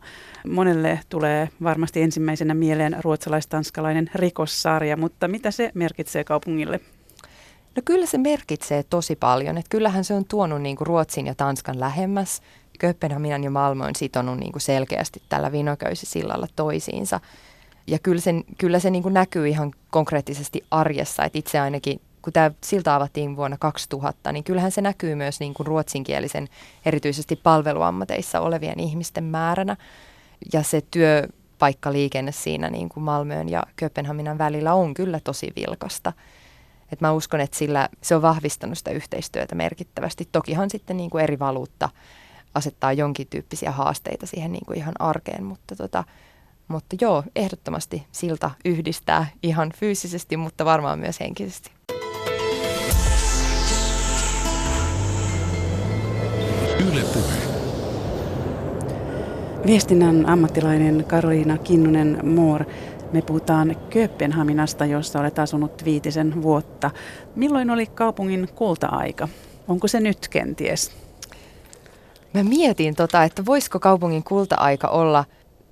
Monelle 0.47 0.99
tulee 1.09 1.49
varmasti 1.63 2.01
ensimmäisenä 2.01 2.53
mieleen 2.53 2.97
ruotsalais-tanskalainen 3.01 4.09
rikossarja, 4.15 4.97
mutta 4.97 5.27
mitä 5.27 5.51
se 5.51 5.71
merkitsee 5.73 6.23
kaupungille? 6.23 6.79
No 7.75 7.81
kyllä 7.85 8.05
se 8.05 8.17
merkitsee 8.17 8.83
tosi 8.83 9.15
paljon. 9.15 9.57
Että 9.57 9.69
kyllähän 9.69 10.03
se 10.03 10.13
on 10.13 10.25
tuonut 10.25 10.61
niin 10.61 10.75
kuin 10.75 10.87
Ruotsin 10.87 11.27
ja 11.27 11.35
Tanskan 11.35 11.79
lähemmäs. 11.79 12.41
Kööpenhaminan 12.79 13.43
ja 13.43 13.51
Malmö 13.51 13.85
on 13.85 13.95
sitonut 13.95 14.37
niin 14.37 14.51
kuin 14.51 14.61
selkeästi 14.61 15.21
tällä 15.29 15.51
vinoköysisillalla 15.51 16.47
toisiinsa. 16.55 17.19
Ja 17.87 17.99
kyllä, 17.99 18.21
sen, 18.21 18.43
kyllä 18.57 18.79
se 18.79 18.89
niin 18.89 19.03
kuin 19.03 19.13
näkyy 19.13 19.47
ihan 19.47 19.71
konkreettisesti 19.89 20.65
arjessa. 20.71 21.23
Että 21.23 21.39
itse 21.39 21.59
ainakin, 21.59 22.01
kun 22.21 22.33
tämä 22.33 22.51
silta 22.63 22.95
avattiin 22.95 23.35
vuonna 23.35 23.57
2000, 23.57 24.31
niin 24.31 24.43
kyllähän 24.43 24.71
se 24.71 24.81
näkyy 24.81 25.15
myös 25.15 25.39
niin 25.39 25.53
kuin 25.53 25.67
ruotsinkielisen, 25.67 26.47
erityisesti 26.85 27.35
palveluammateissa 27.35 28.39
olevien 28.39 28.79
ihmisten 28.79 29.23
määränä. 29.23 29.77
Ja 30.53 30.63
se 30.63 30.81
työpaikkaliikenne 30.91 32.31
siinä 32.31 32.69
niin 32.69 32.89
kuin 32.89 33.03
Malmöön 33.03 33.49
ja 33.49 33.63
Kööpenhaminan 33.75 34.37
välillä 34.37 34.73
on 34.73 34.93
kyllä 34.93 35.19
tosi 35.19 35.51
vilkasta. 35.55 36.13
Et 36.91 37.01
mä 37.01 37.11
uskon, 37.11 37.41
että 37.41 37.57
sillä 37.57 37.89
se 38.01 38.15
on 38.15 38.21
vahvistanut 38.21 38.77
sitä 38.77 38.91
yhteistyötä 38.91 39.55
merkittävästi. 39.55 40.29
Tokihan 40.31 40.69
sitten 40.69 40.97
niin 40.97 41.09
kuin 41.09 41.23
eri 41.23 41.39
valuutta 41.39 41.89
asettaa 42.53 42.93
jonkin 42.93 43.27
tyyppisiä 43.29 43.71
haasteita 43.71 44.25
siihen 44.25 44.51
niin 44.51 44.65
kuin 44.65 44.77
ihan 44.77 44.93
arkeen, 44.99 45.43
mutta, 45.43 45.75
tota, 45.75 46.03
mutta 46.67 46.95
joo, 47.01 47.23
ehdottomasti 47.35 48.07
silta 48.11 48.51
yhdistää 48.65 49.27
ihan 49.43 49.71
fyysisesti, 49.75 50.37
mutta 50.37 50.65
varmaan 50.65 50.99
myös 50.99 51.19
henkisesti. 51.19 51.71
Yle 56.91 57.01
puhe. 57.13 57.47
Viestinnän 59.65 60.29
ammattilainen 60.29 61.05
Karoliina 61.07 61.57
Kinnunen 61.57 62.19
Moor. 62.23 62.65
Me 63.13 63.21
puhutaan 63.21 63.75
Kööpenhaminasta, 63.89 64.85
jossa 64.85 65.19
olet 65.19 65.39
asunut 65.39 65.85
viitisen 65.85 66.41
vuotta. 66.41 66.91
Milloin 67.35 67.69
oli 67.69 67.85
kaupungin 67.85 68.47
kulta-aika? 68.55 69.27
Onko 69.67 69.87
se 69.87 69.99
nyt 69.99 70.27
kenties? 70.27 70.91
Mä 72.33 72.43
mietin, 72.43 72.95
tota, 72.95 73.23
että 73.23 73.45
voisiko 73.45 73.79
kaupungin 73.79 74.23
kulta-aika 74.23 74.87
olla 74.87 75.25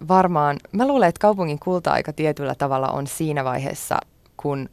varmaan, 0.08 0.58
mä 0.72 0.88
luulen, 0.88 1.10
että 1.10 1.20
kaupungin 1.20 1.60
kulta-aika 1.60 2.14
tietyllä 2.14 2.56
tavalla 2.56 2.88
on 2.88 3.08
siinä 3.08 3.44
vaiheessa, 3.44 3.98
kun 4.38 4.70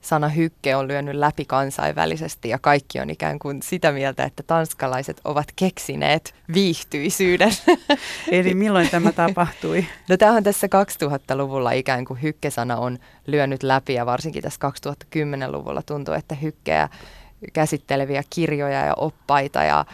sana 0.00 0.28
hykke 0.28 0.76
on 0.76 0.88
lyönyt 0.88 1.14
läpi 1.14 1.44
kansainvälisesti 1.44 2.48
ja 2.48 2.58
kaikki 2.58 3.00
on 3.00 3.10
ikään 3.10 3.38
kuin 3.38 3.62
sitä 3.62 3.92
mieltä, 3.92 4.24
että 4.24 4.42
tanskalaiset 4.42 5.20
ovat 5.24 5.46
keksineet 5.56 6.34
viihtyisyyden. 6.54 7.52
Eli 8.30 8.54
milloin 8.54 8.90
tämä 8.90 9.12
tapahtui? 9.12 9.86
No 10.08 10.16
tämähän 10.16 10.44
tässä 10.44 10.66
2000-luvulla 10.66 11.72
ikään 11.72 12.04
kuin 12.04 12.22
hykkesana 12.22 12.76
on 12.76 12.98
lyönyt 13.26 13.62
läpi 13.62 13.94
ja 13.94 14.06
varsinkin 14.06 14.42
tässä 14.42 14.68
2010-luvulla 14.68 15.82
tuntuu, 15.82 16.14
että 16.14 16.34
hykkeä 16.34 16.88
käsitteleviä 17.52 18.22
kirjoja 18.30 18.86
ja 18.86 18.94
oppaita 18.94 19.62
ja 19.62 19.84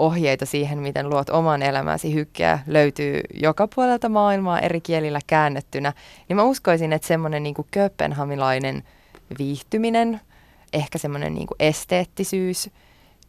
ohjeita 0.00 0.46
siihen, 0.46 0.78
miten 0.78 1.10
luot 1.10 1.30
oman 1.30 1.62
elämäsi 1.62 2.14
hykkeä, 2.14 2.58
löytyy 2.66 3.20
joka 3.34 3.68
puolelta 3.74 4.08
maailmaa 4.08 4.60
eri 4.60 4.80
kielillä 4.80 5.20
käännettynä, 5.26 5.92
niin 6.28 6.36
mä 6.36 6.42
uskoisin, 6.42 6.92
että 6.92 7.08
semmoinen 7.08 7.42
niin 7.42 7.54
kööpenhamilainen 7.70 8.82
viihtyminen, 9.38 10.20
ehkä 10.72 10.98
semmoinen 10.98 11.34
niin 11.34 11.46
esteettisyys, 11.60 12.70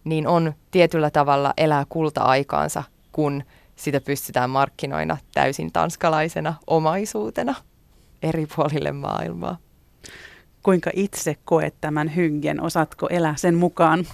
niin 0.04 0.28
on 0.28 0.54
tietyllä 0.72 1.10
tavalla 1.10 1.54
elää 1.58 1.86
kulta-aikaansa, 1.90 2.84
kun 3.12 3.44
sitä 3.76 4.02
pystytään 4.02 4.50
markkinoina 4.50 5.18
täysin 5.34 5.72
tanskalaisena 5.72 6.54
omaisuutena 6.68 7.56
eri 8.24 8.48
puolille 8.56 8.92
maailmaa. 8.92 9.58
Kuinka 10.64 10.90
itse 10.94 11.36
koet 11.46 11.76
tämän 11.82 12.16
hyggen? 12.16 12.62
Osaatko 12.62 13.08
elää 13.10 13.36
sen 13.36 13.56
mukaan? 13.56 14.06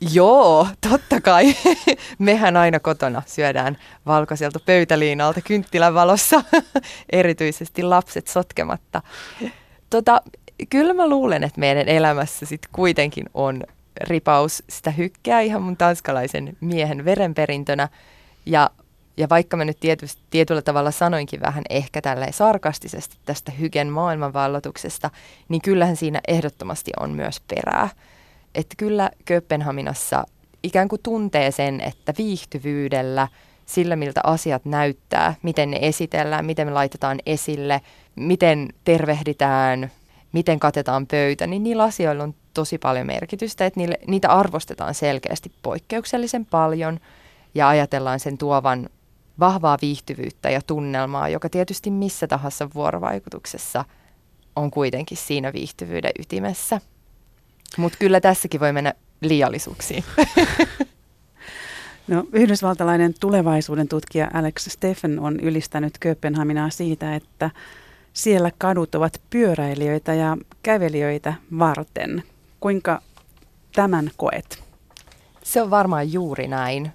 Joo, 0.00 0.66
totta 0.88 1.20
kai. 1.20 1.54
Mehän 2.18 2.56
aina 2.56 2.80
kotona 2.80 3.22
syödään 3.26 3.78
valkoiselta 4.06 4.60
pöytäliinalta 4.60 5.40
kynttilän 5.40 5.94
valossa, 5.94 6.44
erityisesti 7.12 7.82
lapset 7.82 8.26
sotkematta. 8.26 9.02
Tota, 9.90 10.22
kyllä 10.70 10.94
mä 10.94 11.08
luulen, 11.08 11.44
että 11.44 11.60
meidän 11.60 11.88
elämässä 11.88 12.46
sit 12.46 12.60
kuitenkin 12.72 13.24
on 13.34 13.62
ripaus 14.00 14.62
sitä 14.68 14.90
hykkää 14.90 15.40
ihan 15.40 15.62
mun 15.62 15.76
tanskalaisen 15.76 16.56
miehen 16.60 17.04
verenperintönä. 17.04 17.88
Ja, 18.46 18.70
ja 19.16 19.28
vaikka 19.28 19.56
mä 19.56 19.64
nyt 19.64 19.80
tietysti, 19.80 20.22
tietyllä 20.30 20.62
tavalla 20.62 20.90
sanoinkin 20.90 21.40
vähän 21.40 21.64
ehkä 21.70 22.02
tälleen 22.02 22.32
sarkastisesti 22.32 23.16
tästä 23.24 23.52
hyken 23.52 23.88
maailmanvallatuksesta, 23.88 25.10
niin 25.48 25.62
kyllähän 25.62 25.96
siinä 25.96 26.20
ehdottomasti 26.28 26.90
on 27.00 27.10
myös 27.10 27.40
perää 27.40 27.88
että 28.54 28.74
kyllä 28.78 29.10
Kööpenhaminassa 29.24 30.24
ikään 30.62 30.88
kuin 30.88 31.00
tuntee 31.02 31.50
sen, 31.50 31.80
että 31.80 32.14
viihtyvyydellä, 32.18 33.28
sillä 33.66 33.96
miltä 33.96 34.20
asiat 34.24 34.64
näyttää, 34.64 35.34
miten 35.42 35.70
ne 35.70 35.78
esitellään, 35.82 36.44
miten 36.44 36.66
me 36.66 36.72
laitetaan 36.72 37.18
esille, 37.26 37.80
miten 38.16 38.68
tervehditään, 38.84 39.90
miten 40.32 40.60
katetaan 40.60 41.06
pöytä, 41.06 41.46
niin 41.46 41.62
niillä 41.62 41.82
asioilla 41.82 42.24
on 42.24 42.34
tosi 42.54 42.78
paljon 42.78 43.06
merkitystä, 43.06 43.66
että 43.66 43.80
niille, 43.80 43.98
niitä 44.06 44.28
arvostetaan 44.28 44.94
selkeästi 44.94 45.52
poikkeuksellisen 45.62 46.46
paljon 46.46 47.00
ja 47.54 47.68
ajatellaan 47.68 48.20
sen 48.20 48.38
tuovan 48.38 48.88
vahvaa 49.40 49.78
viihtyvyyttä 49.82 50.50
ja 50.50 50.60
tunnelmaa, 50.66 51.28
joka 51.28 51.48
tietysti 51.48 51.90
missä 51.90 52.26
tahansa 52.26 52.68
vuorovaikutuksessa 52.74 53.84
on 54.56 54.70
kuitenkin 54.70 55.16
siinä 55.16 55.52
viihtyvyyden 55.52 56.12
ytimessä. 56.18 56.80
Mutta 57.76 57.98
kyllä 57.98 58.20
tässäkin 58.20 58.60
voi 58.60 58.72
mennä 58.72 58.94
liiallisuuksiin. 59.20 60.04
No, 62.08 62.24
yhdysvaltalainen 62.32 63.14
tulevaisuuden 63.20 63.88
tutkija 63.88 64.30
Alex 64.34 64.68
Steffen 64.68 65.20
on 65.20 65.40
ylistänyt 65.40 65.98
Kööpenhaminaa 66.00 66.70
siitä, 66.70 67.14
että 67.14 67.50
siellä 68.12 68.50
kadut 68.58 68.94
ovat 68.94 69.20
pyöräilijöitä 69.30 70.14
ja 70.14 70.36
kävelijöitä 70.62 71.34
varten. 71.58 72.22
Kuinka 72.60 73.02
tämän 73.74 74.10
koet? 74.16 74.62
Se 75.42 75.62
on 75.62 75.70
varmaan 75.70 76.12
juuri 76.12 76.48
näin. 76.48 76.92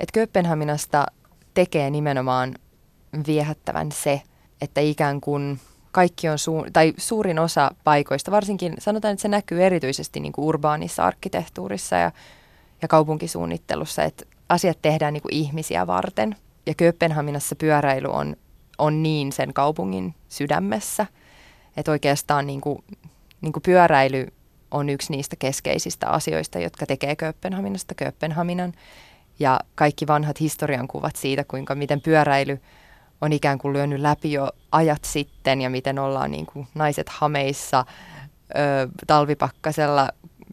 Että 0.00 0.12
Kööpenhaminasta 0.12 1.06
tekee 1.54 1.90
nimenomaan 1.90 2.54
viehättävän 3.26 3.92
se, 3.92 4.22
että 4.60 4.80
ikään 4.80 5.20
kuin– 5.20 5.60
kaikki 5.92 6.28
on, 6.28 6.38
su- 6.38 6.70
tai 6.72 6.92
suurin 6.96 7.38
osa 7.38 7.70
paikoista, 7.84 8.30
varsinkin 8.30 8.74
sanotaan, 8.78 9.12
että 9.12 9.22
se 9.22 9.28
näkyy 9.28 9.64
erityisesti 9.64 10.20
niin 10.20 10.32
kuin 10.32 10.44
urbaanissa 10.44 11.04
arkkitehtuurissa 11.04 11.96
ja, 11.96 12.12
ja 12.82 12.88
kaupunkisuunnittelussa, 12.88 14.04
että 14.04 14.24
asiat 14.48 14.78
tehdään 14.82 15.12
niin 15.12 15.22
kuin 15.22 15.34
ihmisiä 15.34 15.86
varten. 15.86 16.36
Ja 16.66 16.74
Kööpenhaminassa 16.74 17.56
pyöräily 17.56 18.08
on, 18.08 18.36
on 18.78 19.02
niin 19.02 19.32
sen 19.32 19.54
kaupungin 19.54 20.14
sydämessä, 20.28 21.06
että 21.76 21.90
oikeastaan 21.90 22.46
niin 22.46 22.60
kuin, 22.60 22.84
niin 23.40 23.52
kuin 23.52 23.62
pyöräily 23.62 24.26
on 24.70 24.88
yksi 24.88 25.12
niistä 25.12 25.36
keskeisistä 25.38 26.08
asioista, 26.08 26.58
jotka 26.58 26.86
tekee 26.86 27.16
Kööpenhaminasta 27.16 27.94
Kööpenhaminan. 27.94 28.72
Ja 29.38 29.60
kaikki 29.74 30.06
vanhat 30.06 30.40
historian 30.40 30.88
kuvat 30.88 31.16
siitä, 31.16 31.44
kuinka 31.44 31.74
miten 31.74 32.00
pyöräily– 32.00 32.60
on 33.22 33.32
ikään 33.32 33.58
kuin 33.58 33.72
lyönyt 33.72 34.00
läpi 34.00 34.32
jo 34.32 34.50
ajat 34.72 35.04
sitten 35.04 35.60
ja 35.60 35.70
miten 35.70 35.98
ollaan 35.98 36.30
niin 36.30 36.46
kuin 36.46 36.68
naiset 36.74 37.08
hameissa 37.08 37.84
ö, 38.50 38.88
talvipakkasella 39.06 40.08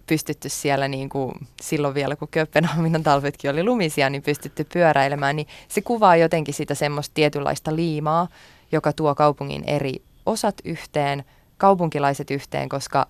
pystytty 0.08 0.50
siellä 0.50 0.88
niin 0.88 1.10
kuin 1.10 1.34
silloin 1.62 1.94
vielä, 1.94 2.16
kun 2.16 2.28
Kööpenhaminan 2.28 3.04
talvetkin 3.04 3.52
oli 3.52 3.64
lumisia, 3.64 4.10
niin 4.10 4.22
pystytty 4.22 4.64
pyöräilemään, 4.64 5.36
niin 5.36 5.48
se 5.68 5.82
kuvaa 5.82 6.16
jotenkin 6.16 6.54
sitä 6.54 6.76
semmoista 6.76 7.14
tietynlaista 7.14 7.76
liimaa, 7.76 8.28
joka 8.72 8.94
tuo 8.94 9.16
kaupungin 9.16 9.64
eri 9.68 9.96
osat 10.26 10.56
yhteen, 10.66 11.24
kaupunkilaiset 11.58 12.32
yhteen, 12.32 12.70
koska, 12.70 13.08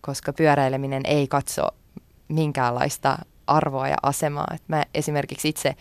koska 0.00 0.32
pyöräileminen 0.32 1.02
ei 1.04 1.28
katso 1.28 1.62
minkäänlaista 2.28 3.18
arvoa 3.46 3.88
ja 3.88 3.96
asemaa. 4.02 4.46
Et 4.54 4.62
mä 4.68 4.84
esimerkiksi 4.94 5.48
itse 5.48 5.76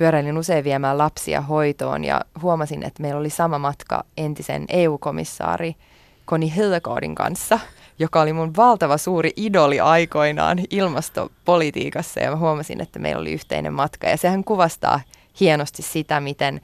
pyöräilin 0.00 0.38
usein 0.38 0.64
viemään 0.64 0.98
lapsia 0.98 1.40
hoitoon 1.40 2.04
ja 2.04 2.20
huomasin, 2.42 2.82
että 2.82 3.02
meillä 3.02 3.20
oli 3.20 3.30
sama 3.30 3.58
matka 3.58 4.04
entisen 4.16 4.64
EU-komissaari 4.68 5.76
Koni 6.24 6.56
Hedegaardin 6.56 7.14
kanssa, 7.14 7.58
joka 7.98 8.20
oli 8.20 8.32
mun 8.32 8.56
valtava 8.56 8.96
suuri 8.96 9.32
idoli 9.36 9.80
aikoinaan 9.80 10.58
ilmastopolitiikassa. 10.70 12.20
Ja 12.20 12.30
mä 12.30 12.36
huomasin, 12.36 12.80
että 12.80 12.98
meillä 12.98 13.20
oli 13.20 13.32
yhteinen 13.32 13.72
matka. 13.72 14.08
Ja 14.08 14.16
sehän 14.16 14.44
kuvastaa 14.44 15.00
hienosti 15.40 15.82
sitä, 15.82 16.20
miten 16.20 16.60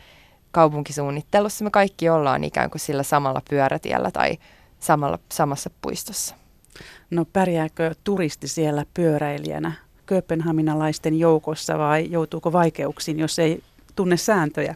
kaupunkisuunnittelussa 0.51 1.65
me 1.65 1.71
kaikki 1.71 2.09
ollaan 2.09 2.45
ikään 2.45 2.71
kuin 2.71 2.81
sillä 2.81 3.03
samalla 3.03 3.43
pyörätiellä 3.51 4.11
tai 4.11 4.39
samalla, 4.81 5.19
samassa 5.33 5.71
puistossa. 5.83 6.35
No 7.11 7.25
pärjääkö 7.25 7.95
turisti 8.05 8.49
siellä 8.49 8.87
pyöräilijänä 8.95 9.86
kööpenhaminalaisten 10.07 11.19
joukossa 11.19 11.79
vai 11.79 12.11
joutuuko 12.11 12.53
vaikeuksiin, 12.53 13.19
jos 13.19 13.39
ei 13.39 13.63
tunne 13.97 14.17
sääntöjä? 14.17 14.75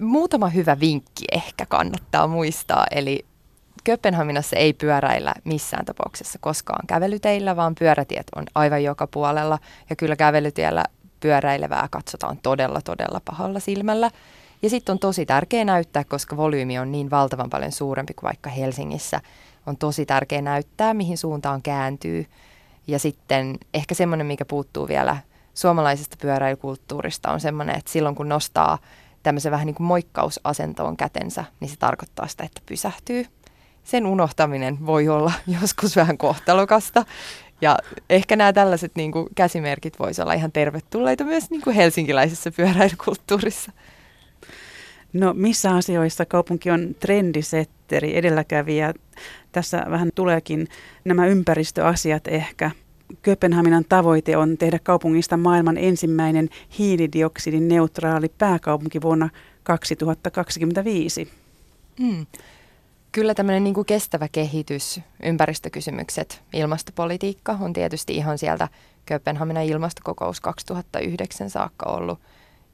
Muutama 0.00 0.48
hyvä 0.48 0.80
vinkki 0.80 1.24
ehkä 1.32 1.66
kannattaa 1.66 2.26
muistaa, 2.26 2.86
eli 2.90 3.24
Kööpenhaminassa 3.84 4.56
ei 4.56 4.72
pyöräillä 4.72 5.34
missään 5.44 5.84
tapauksessa 5.84 6.38
koskaan 6.42 6.86
kävelyteillä, 6.86 7.56
vaan 7.56 7.74
pyörätiet 7.74 8.26
on 8.36 8.44
aivan 8.54 8.84
joka 8.84 9.06
puolella 9.06 9.58
ja 9.90 9.96
kyllä 9.96 10.16
kävelytiellä 10.16 10.84
pyöräilevää 11.20 11.88
katsotaan 11.90 12.38
todella, 12.42 12.80
todella 12.80 13.20
pahalla 13.24 13.60
silmällä. 13.60 14.10
Ja 14.62 14.70
sitten 14.70 14.92
on 14.92 14.98
tosi 14.98 15.26
tärkeää 15.26 15.64
näyttää, 15.64 16.04
koska 16.04 16.36
volyymi 16.36 16.78
on 16.78 16.92
niin 16.92 17.10
valtavan 17.10 17.50
paljon 17.50 17.72
suurempi 17.72 18.14
kuin 18.14 18.28
vaikka 18.28 18.50
Helsingissä, 18.50 19.20
on 19.66 19.76
tosi 19.76 20.06
tärkeää 20.06 20.42
näyttää, 20.42 20.94
mihin 20.94 21.18
suuntaan 21.18 21.62
kääntyy. 21.62 22.26
Ja 22.88 22.98
sitten 22.98 23.58
ehkä 23.74 23.94
semmoinen, 23.94 24.26
mikä 24.26 24.44
puuttuu 24.44 24.88
vielä 24.88 25.16
suomalaisesta 25.54 26.16
pyöräilykulttuurista, 26.20 27.32
on 27.32 27.40
semmoinen, 27.40 27.76
että 27.76 27.90
silloin 27.90 28.14
kun 28.14 28.28
nostaa 28.28 28.78
tämmöisen 29.22 29.52
vähän 29.52 29.66
niin 29.66 29.74
kuin 29.74 29.86
moikkausasentoon 29.86 30.96
kätensä, 30.96 31.44
niin 31.60 31.68
se 31.68 31.76
tarkoittaa 31.76 32.26
sitä, 32.26 32.44
että 32.44 32.60
pysähtyy. 32.66 33.26
Sen 33.84 34.06
unohtaminen 34.06 34.86
voi 34.86 35.08
olla 35.08 35.32
joskus 35.60 35.96
vähän 35.96 36.18
kohtalokasta. 36.18 37.04
Ja 37.60 37.78
ehkä 38.10 38.36
nämä 38.36 38.52
tällaiset 38.52 38.92
niin 38.94 39.12
kuin 39.12 39.28
käsimerkit 39.34 39.98
voisivat 39.98 40.26
olla 40.26 40.34
ihan 40.34 40.52
tervetulleita 40.52 41.24
myös 41.24 41.50
niin 41.50 41.62
kuin 41.62 41.76
helsinkiläisessä 41.76 42.50
pyöräilykulttuurissa. 42.50 43.72
No 45.12 45.34
missä 45.34 45.74
asioissa 45.74 46.26
kaupunki 46.26 46.70
on 46.70 46.94
trendisetteri, 47.88 48.16
edelläkävijä? 48.16 48.94
Tässä 49.52 49.86
vähän 49.90 50.10
tuleekin 50.14 50.68
nämä 51.04 51.26
ympäristöasiat 51.26 52.28
ehkä. 52.28 52.70
Kööpenhaminan 53.22 53.84
tavoite 53.88 54.36
on 54.36 54.58
tehdä 54.58 54.78
kaupungista 54.82 55.36
maailman 55.36 55.78
ensimmäinen 55.78 56.48
hiilidioksidin 56.78 57.68
neutraali 57.68 58.28
pääkaupunki 58.38 59.02
vuonna 59.02 59.28
2025. 59.62 61.28
Mm. 62.00 62.26
Kyllä 63.12 63.34
tämmöinen 63.34 63.64
niin 63.64 63.74
kuin 63.74 63.86
kestävä 63.86 64.28
kehitys, 64.32 65.00
ympäristökysymykset, 65.22 66.42
ilmastopolitiikka 66.52 67.58
on 67.60 67.72
tietysti 67.72 68.16
ihan 68.16 68.38
sieltä 68.38 68.68
Kööpenhaminan 69.06 69.64
ilmastokokous 69.64 70.40
2009 70.40 71.50
saakka 71.50 71.86
ollut 71.90 72.18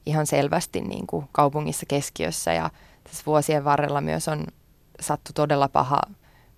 ihan 0.05 0.27
selvästi 0.27 0.81
niin 0.81 1.07
kuin 1.07 1.25
kaupungissa 1.31 1.85
keskiössä 1.85 2.53
ja 2.53 2.69
tässä 3.03 3.23
vuosien 3.25 3.63
varrella 3.63 4.01
myös 4.01 4.27
on 4.27 4.47
sattu 4.99 5.33
todella 5.33 5.67
paha 5.67 6.01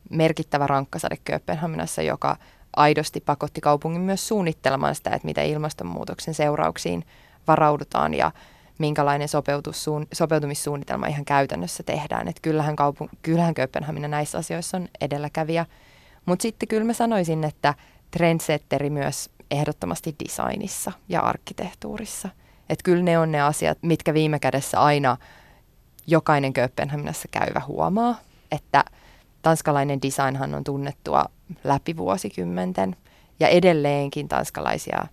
merkittävä 0.10 0.68
rankkasade 0.68 1.18
Kööpenhaminassa, 1.24 2.02
joka 2.02 2.38
aidosti 2.76 3.20
pakotti 3.20 3.62
kaupungin 3.62 4.02
myös 4.02 4.28
suunnittelemaan 4.28 4.96
sitä, 4.96 5.10
että 5.10 5.26
miten 5.26 5.46
ilmastonmuutoksen 5.46 6.34
seurauksiin 6.34 7.06
varaudutaan 7.48 8.14
ja 8.14 8.32
minkälainen 8.80 9.28
sopeutumissuunnitelma 10.14 11.08
ihan 11.08 11.26
käytännössä 11.26 11.84
tehdään. 11.84 12.28
Että 12.28 12.42
kyllähän, 12.42 12.76
kaupung- 12.76 13.18
kyllähän 13.22 13.54
Kööpenhamina 13.54 14.08
näissä 14.08 14.38
asioissa 14.38 14.78
on 14.78 14.90
edelläkävijä. 15.02 15.66
Mutta 16.26 16.44
sitten 16.44 16.68
kyllä 16.68 16.84
mä 16.84 16.94
sanoisin, 16.94 17.44
että 17.44 17.74
trendsetteri 18.12 18.90
myös 18.90 19.30
ehdottomasti 19.52 20.16
designissa 20.24 20.92
ja 21.10 21.22
arkkitehtuurissa. 21.22 22.30
Että 22.70 22.84
kyllä 22.84 23.04
ne 23.04 23.20
on 23.20 23.32
ne 23.32 23.42
asiat, 23.42 23.78
mitkä 23.82 24.14
viime 24.14 24.40
kädessä 24.40 24.80
aina 24.80 25.18
jokainen 26.08 26.54
Kööpenhaminassa 26.54 27.28
käyvä 27.32 27.62
huomaa, 27.68 28.16
että 28.52 28.84
tanskalainen 29.42 30.02
designhan 30.02 30.54
on 30.54 30.64
tunnettua 30.64 31.26
läpi 31.64 31.98
vuosikymmenten 31.98 32.96
ja 33.40 33.48
edelleenkin 33.48 34.28
tanskalaisia 34.28 35.08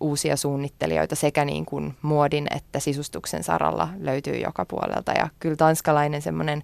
uusia 0.00 0.36
suunnittelijoita 0.36 1.14
sekä 1.14 1.44
niin 1.44 1.66
kuin 1.66 1.94
muodin 2.02 2.46
että 2.56 2.80
sisustuksen 2.80 3.44
saralla 3.44 3.88
löytyy 3.98 4.36
joka 4.36 4.64
puolelta. 4.64 5.12
Ja 5.12 5.28
kyllä 5.40 5.56
tanskalainen 5.56 6.22
semmoinen 6.22 6.62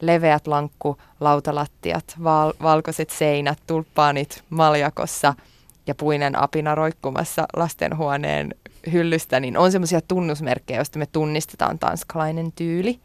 leveät 0.00 0.46
lankku, 0.46 0.96
lautalattiat, 1.20 2.04
val- 2.24 2.52
valkoiset 2.62 3.10
seinät, 3.10 3.58
tulppaanit 3.66 4.44
maljakossa 4.50 5.34
ja 5.86 5.94
puinen 5.94 6.38
apina 6.38 6.74
roikkumassa 6.74 7.46
lastenhuoneen 7.56 8.54
hyllystä, 8.92 9.40
niin 9.40 9.58
on 9.58 9.72
semmoisia 9.72 10.00
tunnusmerkkejä, 10.00 10.78
joista 10.78 10.98
me 10.98 11.06
tunnistetaan 11.06 11.78
tanskalainen 11.78 12.52
tyyli. 12.52 13.00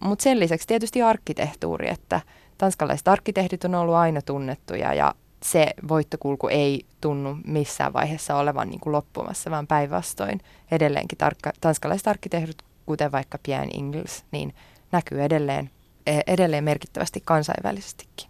Mutta 0.00 0.22
sen 0.22 0.40
lisäksi 0.40 0.68
tietysti 0.68 1.02
arkkitehtuuri, 1.02 1.88
että 1.90 2.20
tanskalaiset 2.58 3.08
arkkitehdit 3.08 3.64
on 3.64 3.74
ollut 3.74 3.94
aina 3.94 4.22
tunnettuja 4.22 4.94
ja 4.94 5.14
se 5.42 5.70
voittokulku 5.88 6.48
ei 6.48 6.86
tunnu 7.00 7.36
missään 7.46 7.92
vaiheessa 7.92 8.36
olevan 8.36 8.70
niin 8.70 8.80
kuin 8.80 8.92
loppumassa, 8.92 9.50
vaan 9.50 9.66
päinvastoin 9.66 10.40
edelleenkin 10.70 11.18
tarkka, 11.18 11.52
tanskalaiset 11.60 12.06
arkkitehdit, 12.06 12.62
kuten 12.86 13.12
vaikka 13.12 13.38
Pierre 13.42 13.70
Ingles, 13.74 14.24
niin 14.30 14.54
näkyy 14.92 15.22
edelleen, 15.22 15.70
e, 16.06 16.20
edelleen 16.26 16.64
merkittävästi 16.64 17.22
kansainvälisestikin. 17.24 18.28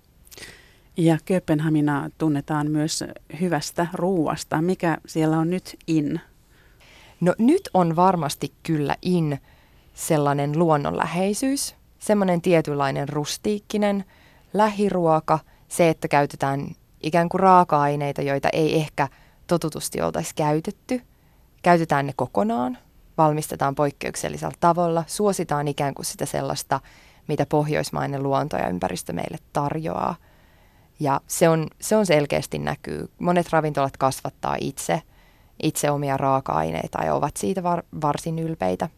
Ja 0.97 1.19
Kööpenhamina 1.25 2.11
tunnetaan 2.19 2.71
myös 2.71 3.05
hyvästä 3.41 3.87
ruuasta. 3.93 4.63
Mikä 4.63 4.99
siellä 5.07 5.39
on 5.39 5.51
nyt 5.51 5.77
in? 5.87 6.21
No 7.21 7.35
nyt 7.39 7.71
on 7.75 7.97
varmasti 7.97 8.53
kyllä 8.63 8.97
in 9.03 9.39
sellainen 9.99 10.59
luonnonläheisyys, 10.59 11.77
semmoinen 11.99 12.41
tietynlainen 12.41 13.09
rustiikkinen 13.09 14.05
lähiruoka, 14.53 15.39
se, 15.69 15.89
että 15.89 16.09
käytetään 16.09 16.69
ikään 17.01 17.29
kuin 17.29 17.41
raaka-aineita, 17.41 18.23
joita 18.23 18.49
ei 18.53 18.77
ehkä 18.77 19.09
totutusti 19.47 20.03
oltaisi 20.03 20.35
käytetty. 20.35 21.03
Käytetään 21.63 22.07
ne 22.07 22.13
kokonaan, 22.17 22.79
valmistetaan 23.19 23.75
poikkeuksellisella 23.75 24.55
tavalla, 24.61 25.05
suositaan 25.07 25.69
ikään 25.69 25.95
kuin 25.95 26.07
sitä 26.07 26.27
sellaista, 26.27 26.81
mitä 27.29 27.47
pohjoismainen 27.47 28.23
luonto 28.23 28.57
ja 28.57 28.69
ympäristö 28.69 29.13
meille 29.13 29.39
tarjoaa. 29.53 30.15
Ja 31.01 31.21
se 31.27 31.49
on, 31.49 31.67
se 31.81 31.97
on 31.97 32.07
selkeästi 32.07 32.59
näkyy. 32.59 33.11
Monet 33.19 33.51
ravintolat 33.51 33.97
kasvattaa 33.97 34.57
itse, 34.61 35.03
itse 35.63 35.91
omia 35.91 36.17
raaka-aineita 36.17 37.05
ja 37.05 37.15
ovat 37.15 37.37
siitä 37.37 37.63
var, 37.63 37.83
varsin 38.01 38.39
ylpeitä. 38.39 38.89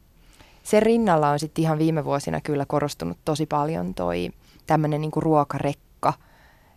Sen 0.63 0.83
rinnalla 0.83 1.31
on 1.31 1.39
sitten 1.39 1.63
ihan 1.63 1.79
viime 1.79 2.05
vuosina 2.05 2.41
kyllä 2.41 2.67
korostunut 2.67 3.19
tosi 3.25 3.47
paljon 3.47 3.95
toi 3.95 4.31
tämmöinen 4.67 5.01
niinku 5.01 5.21
ruokarekka 5.21 6.13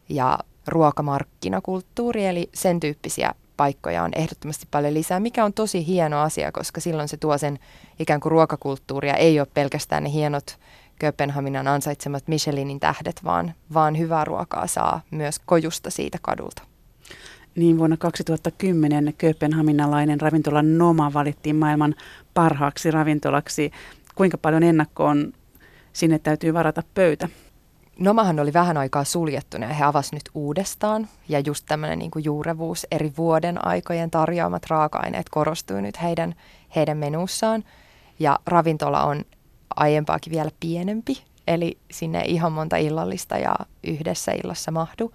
ja 0.10 0.39
ruokamarkkinakulttuuri, 0.67 2.26
eli 2.26 2.50
sen 2.54 2.80
tyyppisiä 2.80 3.34
paikkoja 3.58 4.04
on 4.04 4.12
ehdottomasti 4.15 4.67
paljon 4.72 4.93
lisää, 4.93 5.19
mikä 5.19 5.46
on 5.46 5.54
tosi 5.54 5.88
hieno 5.88 6.22
asia, 6.22 6.52
koska 6.52 6.82
silloin 6.82 7.08
se 7.08 7.17
tuo 7.17 7.38
sen 7.38 7.60
ikään 8.00 8.19
kuin 8.19 8.32
ruokakulttuuria, 8.32 9.15
ei 9.15 9.39
ole 9.39 9.48
pelkästään 9.54 10.04
ne 10.04 10.12
hienot 10.12 10.58
Kööpenhaminan 11.00 11.67
ansaitsemat 11.67 12.28
Michelinin 12.28 12.80
tähdet, 12.80 13.24
vaan, 13.24 13.54
vaan 13.74 13.98
hyvää 13.98 14.26
ruokaa 14.26 14.67
saa 14.67 15.02
myös 15.12 15.39
kojusta 15.46 15.89
siitä 15.89 16.17
kadulta. 16.22 16.73
Niin 17.56 17.78
vuonna 17.78 17.98
2010 17.98 19.13
kööpenhaminalainen 19.18 20.22
ravintola 20.22 20.62
Noma 20.62 21.13
valittiin 21.13 21.56
maailman 21.56 21.96
parhaaksi 22.34 22.92
ravintolaksi. 22.92 23.72
Kuinka 24.16 24.38
paljon 24.38 24.63
ennakkoon 24.63 25.34
sinne 25.94 26.20
täytyy 26.20 26.54
varata 26.54 26.84
pöytä? 26.94 27.30
Nomahan 28.00 28.39
oli 28.39 28.54
vähän 28.54 28.78
aikaa 28.78 29.04
suljettuna 29.04 29.68
ja 29.68 29.74
he 29.74 29.84
avasivat 29.84 30.13
nyt 30.13 30.30
uudestaan. 30.34 31.08
Ja 31.30 31.39
just 31.39 31.66
tämmöinen 31.68 32.00
niin 32.00 32.12
juurevuus, 32.24 32.88
eri 32.92 33.13
vuoden 33.18 33.68
aikojen 33.68 34.12
tarjoamat 34.12 34.66
raaka-aineet 34.70 35.30
korostui 35.30 35.82
nyt 35.82 36.02
heidän, 36.02 36.36
heidän 36.76 36.98
menussaan. 36.98 37.63
Ja 38.20 38.39
ravintola 38.48 39.04
on 39.04 39.24
aiempaakin 39.76 40.34
vielä 40.34 40.52
pienempi, 40.60 41.24
eli 41.48 41.78
sinne 41.92 42.22
ihan 42.22 42.52
monta 42.52 42.78
illallista 42.78 43.38
ja 43.38 43.56
yhdessä 43.84 44.32
illassa 44.32 44.72
mahdu. 44.72 45.12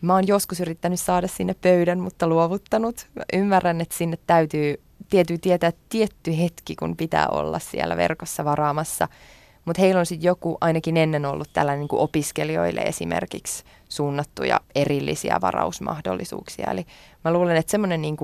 Mä 0.00 0.14
oon 0.14 0.26
joskus 0.26 0.60
yrittänyt 0.60 1.00
saada 1.00 1.28
sinne 1.28 1.54
pöydän, 1.54 2.00
mutta 2.00 2.26
luovuttanut. 2.26 3.06
Mä 3.14 3.22
ymmärrän, 3.32 3.80
että 3.80 3.96
sinne 3.96 4.18
täytyy, 4.26 4.82
täytyy 5.10 5.38
tietää 5.38 5.72
tietty 5.88 6.38
hetki, 6.38 6.76
kun 6.76 6.96
pitää 6.96 7.28
olla 7.28 7.58
siellä 7.58 7.96
verkossa 7.96 8.44
varaamassa– 8.44 9.08
mutta 9.64 9.82
heillä 9.82 9.98
on 9.98 10.06
sitten 10.06 10.26
joku 10.26 10.58
ainakin 10.60 10.96
ennen 10.96 11.26
ollut 11.26 11.52
tällainen 11.52 11.80
niin 11.80 11.88
kuin 11.88 12.00
opiskelijoille 12.00 12.80
esimerkiksi 12.80 13.64
suunnattuja 13.88 14.60
erillisiä 14.74 15.38
varausmahdollisuuksia. 15.40 16.70
Eli 16.70 16.86
mä 17.24 17.32
luulen, 17.32 17.56
että 17.56 17.70
semmoinen 17.70 18.02
niin 18.02 18.16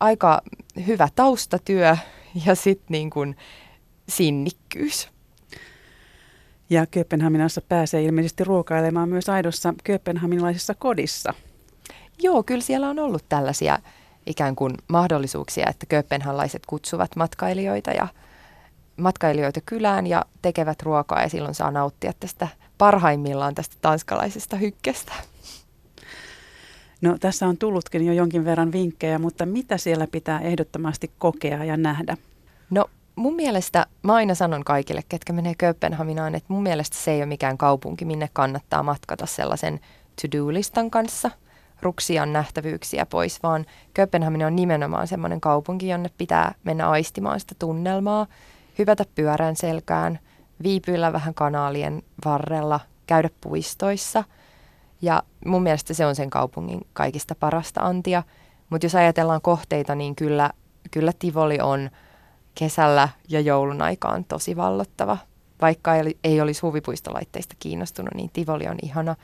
aika 0.00 0.42
hyvä 0.86 1.08
taustatyö 1.14 1.96
ja 2.46 2.54
sitten 2.54 2.86
niin 2.88 3.36
sinnikkyys. 4.08 5.08
Ja 6.70 6.86
Kööpenhaminassa 6.86 7.60
pääsee 7.60 8.02
ilmeisesti 8.02 8.44
ruokailemaan 8.44 9.08
myös 9.08 9.28
aidossa 9.28 9.74
kööpenhaminalaisessa 9.84 10.74
kodissa. 10.74 11.34
Joo, 12.22 12.42
kyllä 12.42 12.60
siellä 12.60 12.88
on 12.88 12.98
ollut 12.98 13.24
tällaisia 13.28 13.78
ikään 14.26 14.56
kuin 14.56 14.74
mahdollisuuksia, 14.88 15.66
että 15.70 15.86
kööpenhanlaiset 15.86 16.66
kutsuvat 16.66 17.16
matkailijoita 17.16 17.90
ja 17.90 18.08
matkailijoita 18.96 19.60
kylään 19.66 20.06
ja 20.06 20.24
tekevät 20.42 20.82
ruokaa 20.82 21.22
ja 21.22 21.28
silloin 21.28 21.54
saa 21.54 21.70
nauttia 21.70 22.12
tästä 22.20 22.48
parhaimmillaan 22.78 23.54
tästä 23.54 23.76
tanskalaisesta 23.80 24.56
hykkestä. 24.56 25.12
No 27.00 27.18
tässä 27.20 27.46
on 27.46 27.56
tullutkin 27.56 28.06
jo 28.06 28.12
jonkin 28.12 28.44
verran 28.44 28.72
vinkkejä, 28.72 29.18
mutta 29.18 29.46
mitä 29.46 29.78
siellä 29.78 30.06
pitää 30.06 30.40
ehdottomasti 30.40 31.10
kokea 31.18 31.64
ja 31.64 31.76
nähdä? 31.76 32.16
No 32.70 32.90
mun 33.16 33.34
mielestä, 33.34 33.86
mä 34.02 34.14
aina 34.14 34.34
sanon 34.34 34.64
kaikille, 34.64 35.02
ketkä 35.08 35.32
menee 35.32 35.54
Kööpenhaminaan, 35.58 36.34
että 36.34 36.52
mun 36.52 36.62
mielestä 36.62 36.96
se 36.96 37.10
ei 37.10 37.18
ole 37.20 37.26
mikään 37.26 37.58
kaupunki, 37.58 38.04
minne 38.04 38.28
kannattaa 38.32 38.82
matkata 38.82 39.26
sellaisen 39.26 39.80
to-do-listan 40.22 40.90
kanssa, 40.90 41.30
ruksia 41.82 42.26
nähtävyyksiä 42.26 43.06
pois, 43.06 43.42
vaan 43.42 43.66
Kööpenhamina 43.94 44.46
on 44.46 44.56
nimenomaan 44.56 45.06
semmoinen 45.06 45.40
kaupunki, 45.40 45.88
jonne 45.88 46.10
pitää 46.18 46.54
mennä 46.64 46.90
aistimaan 46.90 47.40
sitä 47.40 47.54
tunnelmaa, 47.58 48.26
hypätä 48.78 49.04
pyörän 49.14 49.56
selkään, 49.56 50.18
viipyillä 50.62 51.12
vähän 51.12 51.34
kanaalien 51.34 52.02
varrella, 52.24 52.80
käydä 53.06 53.30
puistoissa. 53.40 54.24
Ja 55.02 55.22
mun 55.46 55.62
mielestä 55.62 55.94
se 55.94 56.06
on 56.06 56.14
sen 56.14 56.30
kaupungin 56.30 56.86
kaikista 56.92 57.34
parasta 57.34 57.80
antia. 57.80 58.22
Mutta 58.70 58.84
jos 58.84 58.94
ajatellaan 58.94 59.40
kohteita, 59.40 59.94
niin 59.94 60.16
kyllä, 60.16 60.50
kyllä 60.90 61.12
Tivoli 61.18 61.60
on 61.60 61.90
kesällä 62.54 63.08
ja 63.28 63.40
joulun 63.40 63.82
aikaan 63.82 64.24
tosi 64.24 64.56
vallottava. 64.56 65.18
Vaikka 65.60 65.94
ei, 65.94 66.18
ei 66.24 66.40
olisi 66.40 66.60
huvipuistolaitteista 66.60 67.54
kiinnostunut, 67.58 68.14
niin 68.14 68.30
Tivoli 68.32 68.66
on 68.66 68.76
ihana. 68.82 69.16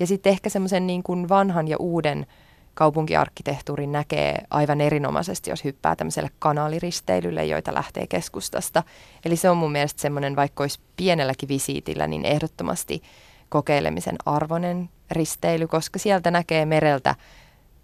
Ja 0.00 0.06
sitten 0.06 0.30
ehkä 0.30 0.48
semmoisen 0.48 0.86
niin 0.86 1.02
kuin 1.02 1.28
vanhan 1.28 1.68
ja 1.68 1.76
uuden 1.78 2.26
kaupunkiarkkitehtuurin 2.74 3.92
näkee 3.92 4.38
aivan 4.50 4.80
erinomaisesti, 4.80 5.50
jos 5.50 5.64
hyppää 5.64 5.96
tämmöiselle 5.96 6.30
kanaaliristeilylle, 6.38 7.44
joita 7.44 7.74
lähtee 7.74 8.06
keskustasta. 8.06 8.82
Eli 9.24 9.36
se 9.36 9.50
on 9.50 9.56
mun 9.56 9.72
mielestä 9.72 10.00
semmoinen, 10.00 10.36
vaikka 10.36 10.62
olisi 10.62 10.80
pienelläkin 10.96 11.48
visiitillä, 11.48 12.06
niin 12.06 12.24
ehdottomasti 12.24 13.02
kokeilemisen 13.48 14.16
arvoinen 14.26 14.88
risteily, 15.10 15.66
koska 15.66 15.98
sieltä 15.98 16.30
näkee 16.30 16.66
mereltä, 16.66 17.14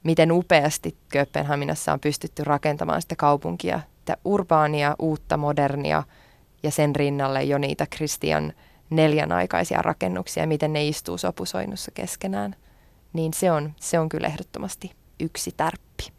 miten 0.02 0.32
upeasti 0.32 0.96
Kööpenhaminassa 1.08 1.92
on 1.92 2.00
pystytty 2.00 2.44
rakentamaan 2.44 3.02
sitä 3.02 3.16
kaupunkia, 3.16 3.80
sitä 4.04 4.16
urbaania, 4.24 4.96
uutta, 4.98 5.36
modernia 5.36 6.02
ja 6.62 6.70
sen 6.70 6.96
rinnalle 6.96 7.42
jo 7.42 7.58
niitä 7.58 7.86
Christian 7.96 8.52
neljänaikaisia 8.90 9.82
rakennuksia, 9.82 10.46
miten 10.46 10.72
ne 10.72 10.88
istuu 10.88 11.18
sopusoinnussa 11.18 11.90
keskenään. 11.90 12.56
Niin 13.12 13.34
se 13.34 13.52
on, 13.52 13.72
se 13.80 13.98
on 13.98 14.08
kyllä 14.08 14.26
ehdottomasti 14.26 14.92
yksi 15.20 15.54
tärppi. 15.56 16.12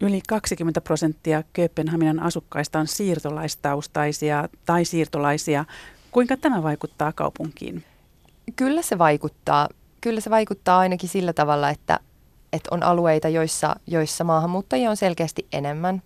Yli 0.00 0.20
20 0.28 0.80
prosenttia 0.80 1.42
Kööpenhaminan 1.52 2.20
asukkaista 2.20 2.78
on 2.78 2.86
siirtolaistaustaisia 2.86 4.48
tai 4.64 4.84
siirtolaisia. 4.84 5.64
Kuinka 6.10 6.36
tämä 6.36 6.62
vaikuttaa 6.62 7.12
kaupunkiin? 7.12 7.84
Kyllä 8.56 8.82
se 8.82 8.98
vaikuttaa. 8.98 9.68
Kyllä 10.00 10.20
se 10.20 10.30
vaikuttaa 10.30 10.78
ainakin 10.78 11.08
sillä 11.08 11.32
tavalla, 11.32 11.70
että, 11.70 12.00
että 12.52 12.68
on 12.70 12.82
alueita, 12.82 13.28
joissa, 13.28 13.76
joissa 13.86 14.24
maahanmuuttajia 14.24 14.90
on 14.90 14.96
selkeästi 14.96 15.46
enemmän. 15.52 16.02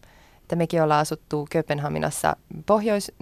Että 0.46 0.56
mekin 0.56 0.82
ollaan 0.82 1.00
asuttu 1.00 1.46
Kööpenhaminassa 1.50 2.36
pohjois 2.66 3.12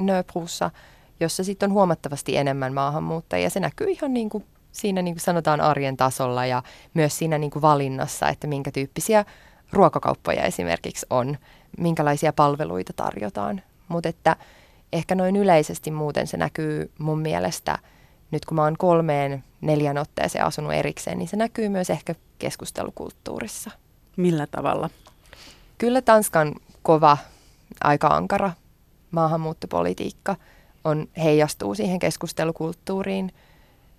jossa 1.21 1.45
sitten 1.45 1.71
on 1.71 1.75
huomattavasti 1.75 2.37
enemmän 2.37 2.75
maahanmuuttajia. 2.75 3.51
Se 3.51 3.61
näkyy 3.61 3.91
ihan 3.91 4.15
niin 4.15 4.31
kuin 4.31 4.45
siinä 4.73 5.03
niin 5.03 5.15
kuin 5.15 5.23
sanotaan 5.23 5.61
arjen 5.61 5.97
tasolla 5.97 6.47
ja 6.47 6.63
myös 6.95 7.19
siinä 7.19 7.39
niin 7.39 7.51
kuin 7.51 7.63
valinnassa, 7.63 8.29
että 8.29 8.47
minkä 8.47 8.71
tyyppisiä 8.71 9.25
ruokakauppoja 9.73 10.43
esimerkiksi 10.43 11.07
on, 11.11 11.39
minkälaisia 11.79 12.33
palveluita 12.33 12.93
tarjotaan. 12.97 13.63
Mutta 13.89 14.09
että 14.09 14.37
ehkä 14.93 15.15
noin 15.15 15.37
yleisesti 15.37 15.91
muuten 15.91 16.27
se 16.27 16.37
näkyy 16.37 16.91
mun 16.99 17.21
mielestä, 17.21 17.79
nyt 18.31 18.45
kun 18.45 18.55
mä 18.57 18.63
oon 18.63 18.79
kolmeen 18.79 19.45
neljän 19.61 19.99
otteeseen 19.99 20.45
asunut 20.45 20.73
erikseen, 20.73 21.19
niin 21.19 21.29
se 21.29 21.37
näkyy 21.37 21.69
myös 21.69 21.91
ehkä 21.91 22.15
keskustelukulttuurissa. 22.39 23.71
Millä 24.17 24.47
tavalla? 24.47 24.91
Kyllä 25.79 26.03
Tanskan 26.03 26.55
kova, 26.85 27.17
aika 27.85 28.07
ankara 28.07 28.51
maahanmuuttopolitiikka 29.11 30.37
on, 30.85 31.09
heijastuu 31.17 31.75
siihen 31.75 31.99
keskustelukulttuuriin. 31.99 33.33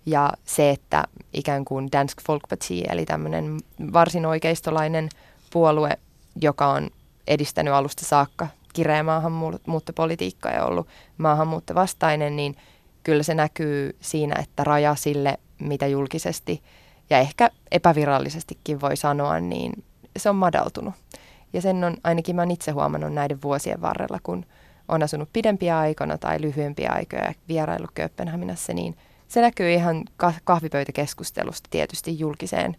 Ja 0.05 0.33
se, 0.45 0.69
että 0.69 1.03
ikään 1.33 1.65
kuin 1.65 1.91
Dansk 1.91 2.21
Folkparti, 2.21 2.83
eli 2.89 3.05
tämmöinen 3.05 3.59
varsin 3.93 4.25
oikeistolainen 4.25 5.09
puolue, 5.53 5.97
joka 6.41 6.67
on 6.67 6.89
edistänyt 7.27 7.73
alusta 7.73 8.05
saakka 8.05 8.47
kireä 8.73 9.03
maahanmuuttopolitiikkaa 9.03 10.51
ja 10.51 10.65
ollut 10.65 10.87
maahanmuuttovastainen, 11.17 12.35
niin 12.35 12.55
kyllä 13.03 13.23
se 13.23 13.33
näkyy 13.33 13.95
siinä, 14.01 14.35
että 14.39 14.63
raja 14.63 14.95
sille, 14.95 15.37
mitä 15.59 15.87
julkisesti 15.87 16.63
ja 17.09 17.19
ehkä 17.19 17.49
epävirallisestikin 17.71 18.81
voi 18.81 18.97
sanoa, 18.97 19.39
niin 19.39 19.83
se 20.17 20.29
on 20.29 20.35
madaltunut. 20.35 20.93
Ja 21.55 21.61
sen 21.61 21.83
on 21.83 21.97
ainakin 22.03 22.35
mä 22.35 22.43
itse 22.51 22.71
huomannut 22.71 23.13
näiden 23.13 23.41
vuosien 23.41 23.81
varrella, 23.81 24.19
kun 24.23 24.45
on 24.87 25.03
asunut 25.03 25.29
pidempiä 25.33 25.79
aikana 25.79 26.17
tai 26.17 26.41
lyhyempiä 26.41 26.91
aikoja 26.91 27.23
ja 27.23 27.33
vierailu 27.47 27.87
Kööpenhaminassa, 27.93 28.73
niin 28.73 28.95
se 29.27 29.41
näkyy 29.41 29.73
ihan 29.73 30.03
kahvipöytäkeskustelusta 30.43 31.67
tietysti 31.71 32.19
julkiseen, 32.19 32.77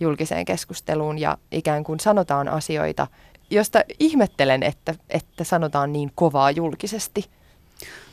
julkiseen 0.00 0.44
keskusteluun 0.44 1.18
ja 1.18 1.38
ikään 1.52 1.84
kuin 1.84 2.00
sanotaan 2.00 2.48
asioita, 2.48 3.06
josta 3.50 3.80
ihmettelen, 3.98 4.62
että, 4.62 4.94
että 5.10 5.44
sanotaan 5.44 5.92
niin 5.92 6.12
kovaa 6.14 6.50
julkisesti. 6.50 7.24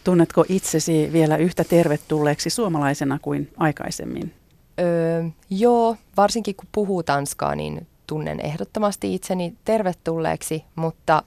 Tunnetko 0.03 0.45
itsesi 0.49 1.09
vielä 1.13 1.37
yhtä 1.37 1.63
tervetulleeksi 1.63 2.49
suomalaisena 2.49 3.19
kuin 3.21 3.51
aikaisemmin? 3.57 4.33
Öö, 4.79 5.23
joo, 5.49 5.97
varsinkin 6.17 6.55
kun 6.55 6.67
puhuu 6.71 7.03
tanskaa, 7.03 7.55
niin 7.55 7.87
tunnen 8.07 8.39
ehdottomasti 8.39 9.15
itseni 9.15 9.55
tervetulleeksi, 9.65 10.63
mutta, 10.75 11.23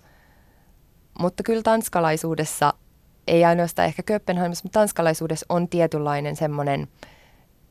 mutta 1.19 1.43
kyllä 1.43 1.63
tanskalaisuudessa, 1.63 2.75
ei 3.27 3.45
ainoastaan 3.45 3.89
ehkä 3.89 4.03
Kööpenhaminassa, 4.03 4.65
mutta 4.65 4.81
tanskalaisuudessa 4.81 5.47
on 5.49 5.69
tietynlainen 5.69 6.37
semmoinen 6.37 6.89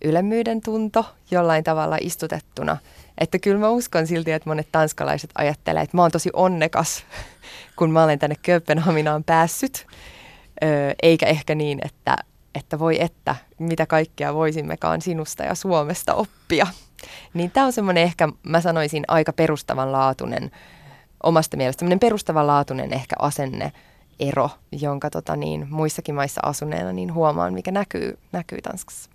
ylemmyyden 0.06 0.62
tunto 0.62 1.06
jollain 1.32 1.64
tavalla 1.64 1.98
istutettuna. 2.02 2.78
Että 3.18 3.40
kyllä 3.40 3.60
mä 3.60 3.70
uskon 3.70 4.08
silti, 4.08 4.32
että 4.32 4.50
monet 4.50 4.68
tanskalaiset 4.72 5.30
ajattelee, 5.36 5.84
että 5.84 5.98
mä 5.98 6.02
oon 6.02 6.12
tosi 6.12 6.30
onnekas, 6.34 7.04
kun 7.78 7.92
mä 7.92 8.04
olen 8.04 8.20
tänne 8.20 8.36
Kööpenhaminaan 8.42 9.24
päässyt. 9.24 9.88
Öö, 10.64 10.94
eikä 11.02 11.26
ehkä 11.26 11.56
niin, 11.56 11.80
että, 11.86 12.18
että 12.56 12.80
voi 12.80 13.02
että, 13.02 13.36
mitä 13.60 13.86
kaikkea 13.86 14.34
voisimmekaan 14.34 15.02
sinusta 15.02 15.44
ja 15.44 15.56
Suomesta 15.56 16.14
oppia. 16.14 16.68
Niin 17.34 17.52
tämä 17.52 17.66
on 17.66 17.74
semmoinen 17.74 18.04
ehkä, 18.04 18.30
mä 18.44 18.62
sanoisin, 18.62 19.04
aika 19.08 19.34
perustavanlaatuinen, 19.34 20.52
omasta 21.24 21.58
mielestä 21.58 21.80
semmoinen 21.80 22.00
perustavanlaatuinen 22.00 22.94
ehkä 22.94 23.16
asenne 23.20 23.72
ero, 24.20 24.50
jonka 24.72 25.10
tota 25.10 25.36
niin, 25.36 25.68
muissakin 25.70 26.16
maissa 26.16 26.42
asuneena 26.44 26.94
niin 26.94 27.14
huomaan, 27.14 27.54
mikä 27.54 27.72
näkyy, 27.72 28.18
näkyy 28.32 28.62
Tanskassa. 28.62 29.10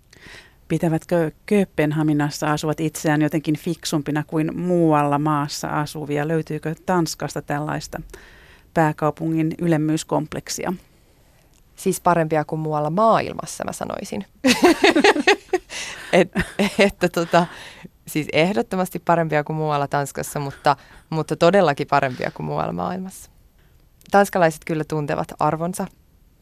Pitävätkö 0.67 1.31
Kööpenhaminassa 1.45 2.51
asuvat 2.51 2.79
itseään 2.79 3.21
jotenkin 3.21 3.57
fiksumpina 3.57 4.23
kuin 4.27 4.59
muualla 4.59 5.19
maassa 5.19 5.67
asuvia? 5.67 6.27
Löytyykö 6.27 6.75
Tanskasta 6.85 7.41
tällaista 7.41 8.01
pääkaupungin 8.73 9.55
ylemmyyskompleksia? 9.61 10.73
Siis 11.81 12.01
parempia 12.01 12.45
kuin 12.45 12.59
muualla 12.59 12.89
maailmassa, 12.89 13.63
mä 13.63 13.71
sanoisin. 13.71 14.25
Et, 16.13 16.31
että 16.79 17.09
tota, 17.09 17.45
siis 18.07 18.27
ehdottomasti 18.33 18.99
parempia 18.99 19.43
kuin 19.43 19.57
muualla 19.57 19.87
Tanskassa, 19.87 20.39
mutta, 20.39 20.75
mutta 21.09 21.35
todellakin 21.35 21.87
parempia 21.87 22.31
kuin 22.31 22.45
muualla 22.45 22.73
maailmassa. 22.73 23.31
Tanskalaiset 24.11 24.61
kyllä 24.65 24.83
tuntevat 24.87 25.27
arvonsa. 25.39 25.87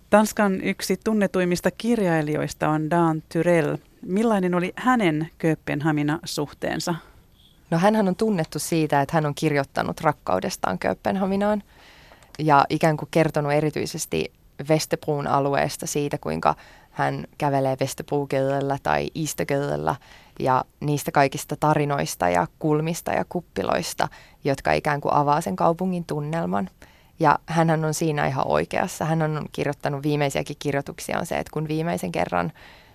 Tanskan 0.10 0.62
yksi 0.62 0.97
tunnetuimmista 1.04 1.71
kirjailijoista 1.71 2.69
on 2.69 2.89
Dan 2.89 3.23
Tyrell. 3.30 3.75
Millainen 4.06 4.56
oli 4.56 4.73
hänen 4.75 5.30
Kööpenhamina-suhteensa? 5.38 6.95
No 7.69 7.78
hän 7.78 8.08
on 8.08 8.15
tunnettu 8.15 8.60
siitä, 8.60 9.02
että 9.02 9.17
hän 9.17 9.25
on 9.25 9.36
kirjoittanut 9.36 10.02
rakkaudestaan 10.02 10.80
Kööpenhaminaan 10.80 11.63
ja 12.39 12.65
ikään 12.69 12.97
kuin 12.97 13.10
kertonut 13.12 13.52
erityisesti 13.52 14.38
Vestebruun 14.69 15.28
alueesta 15.28 15.88
siitä, 15.88 16.17
kuinka 16.17 16.56
hän 16.91 17.26
kävelee 17.38 17.78
Vesterbrogadella 17.80 18.78
tai 18.84 19.08
Istagadella 19.15 19.95
ja 20.39 20.63
niistä 20.80 21.12
kaikista 21.12 21.56
tarinoista 21.60 22.30
ja 22.30 22.48
kulmista 22.60 23.12
ja 23.12 23.26
kuppiloista, 23.30 24.08
jotka 24.43 24.74
ikään 24.74 25.02
kuin 25.02 25.13
avaa 25.13 25.41
sen 25.41 25.56
kaupungin 25.56 26.06
tunnelman. 26.06 26.69
Ja 27.19 27.39
hän 27.45 27.86
on 27.86 27.93
siinä 27.93 28.28
ihan 28.28 28.48
oikeassa. 28.48 29.06
Hän 29.06 29.22
on 29.22 29.45
kirjoittanut 29.52 30.04
viimeisiäkin 30.04 30.56
kirjoituksia 30.60 31.19
on 31.19 31.26
se, 31.26 31.38
että 31.38 31.52
kun 31.54 31.67
viimeisen 31.67 32.12
kerran, 32.12 32.52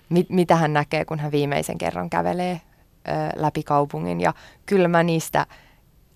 mit, 0.09 0.31
mitä 0.31 0.57
hän 0.57 0.73
näkee, 0.73 1.05
kun 1.05 1.19
hän 1.19 1.33
viimeisen 1.33 1.79
kerran 1.79 2.11
kävelee 2.11 2.61
ö, 3.09 3.13
läpi 3.37 3.63
kaupungin. 3.63 4.21
Ja 4.21 4.35
kyllä 4.67 4.89
mä 4.89 5.03
niistä 5.03 5.47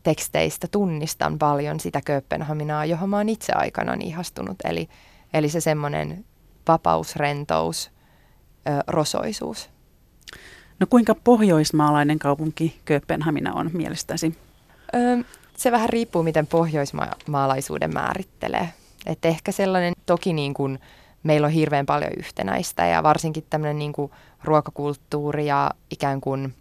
teksteistä 0.03 0.67
tunnistan 0.71 1.39
paljon 1.39 1.81
sitä 1.81 2.01
Kööpenhaminaa, 2.05 2.85
johon 2.85 3.09
mä 3.09 3.17
oon 3.17 3.29
itse 3.29 3.53
aikanaan 3.53 4.03
ihastunut. 4.03 4.57
Eli, 4.65 4.89
eli 5.35 5.49
se 5.49 5.61
semmoinen 5.61 6.25
vapaus, 6.69 7.17
rentous, 7.17 7.91
ö, 8.69 8.71
rosoisuus. 8.87 9.71
No 10.81 10.87
kuinka 10.91 11.15
pohjoismaalainen 11.15 12.19
kaupunki 12.19 12.81
Kööpenhamina 12.85 13.53
on 13.55 13.71
mielestäsi? 13.73 14.39
Ö, 14.95 15.25
se 15.57 15.73
vähän 15.73 15.89
riippuu, 15.89 16.23
miten 16.23 16.47
pohjoismaalaisuuden 16.47 17.95
määrittelee. 17.95 18.69
Et 19.07 19.25
ehkä 19.25 19.53
sellainen, 19.53 19.95
toki 20.07 20.33
niin 20.33 20.55
kuin 20.55 20.79
meillä 21.23 21.47
on 21.47 21.53
hirveän 21.53 21.87
paljon 21.87 22.13
yhtenäistä 22.17 22.87
ja 22.87 23.03
varsinkin 23.03 23.45
tämmöinen 23.51 23.79
niin 23.79 23.93
kuin 23.93 24.13
ruokakulttuuri 24.45 25.47
ja 25.47 25.71
ikään 25.91 26.21
kuin 26.21 26.55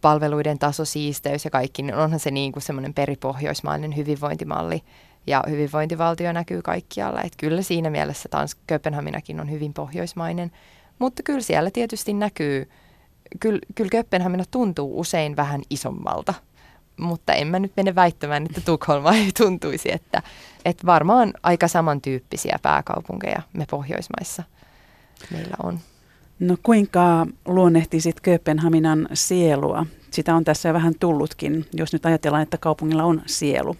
palveluiden 0.00 0.58
taso, 0.58 0.84
siisteys 0.84 1.44
ja 1.44 1.50
kaikki, 1.50 1.82
niin 1.82 1.94
onhan 1.94 2.20
se 2.20 2.30
niin 2.30 2.52
kuin 2.52 2.62
semmoinen 2.62 2.94
peripohjoismainen 2.94 3.96
hyvinvointimalli 3.96 4.82
ja 5.28 5.44
hyvinvointivaltio 5.48 6.32
näkyy 6.32 6.62
kaikkialla. 6.62 7.22
Et 7.22 7.32
kyllä 7.36 7.62
siinä 7.62 7.90
mielessä 7.90 8.28
taas 8.28 8.56
Kööpenhaminakin 8.66 9.40
on 9.40 9.50
hyvin 9.50 9.74
pohjoismainen, 9.74 10.52
mutta 10.98 11.22
kyllä 11.22 11.40
siellä 11.40 11.70
tietysti 11.70 12.14
näkyy, 12.14 12.70
kyllä, 13.40 13.58
kyllä 13.74 13.90
Kööpenhamina 13.90 14.44
tuntuu 14.50 15.00
usein 15.00 15.36
vähän 15.36 15.62
isommalta 15.70 16.34
mutta 16.98 17.32
en 17.32 17.46
mä 17.46 17.58
nyt 17.58 17.72
mene 17.76 17.94
väittämään, 17.94 18.46
että 18.46 18.60
Tukholma 18.60 19.12
ei 19.12 19.30
tuntuisi, 19.38 19.92
että, 19.92 20.22
että 20.64 20.86
varmaan 20.86 21.32
aika 21.42 21.68
samantyyppisiä 21.68 22.58
pääkaupunkeja 22.62 23.42
me 23.52 23.66
Pohjoismaissa 23.70 24.42
meillä 25.30 25.56
on. 25.62 25.78
No 26.40 26.56
kuinka 26.62 27.26
luonnehtisit 27.46 28.20
Kööpenhaminan 28.20 29.08
sielua? 29.14 29.86
Sitä 30.10 30.34
on 30.34 30.44
tässä 30.44 30.72
vähän 30.72 30.94
tullutkin, 31.00 31.66
jos 31.72 31.92
nyt 31.92 32.06
ajatellaan, 32.06 32.42
että 32.42 32.58
kaupungilla 32.58 33.04
on 33.04 33.22
sielu. 33.26 33.76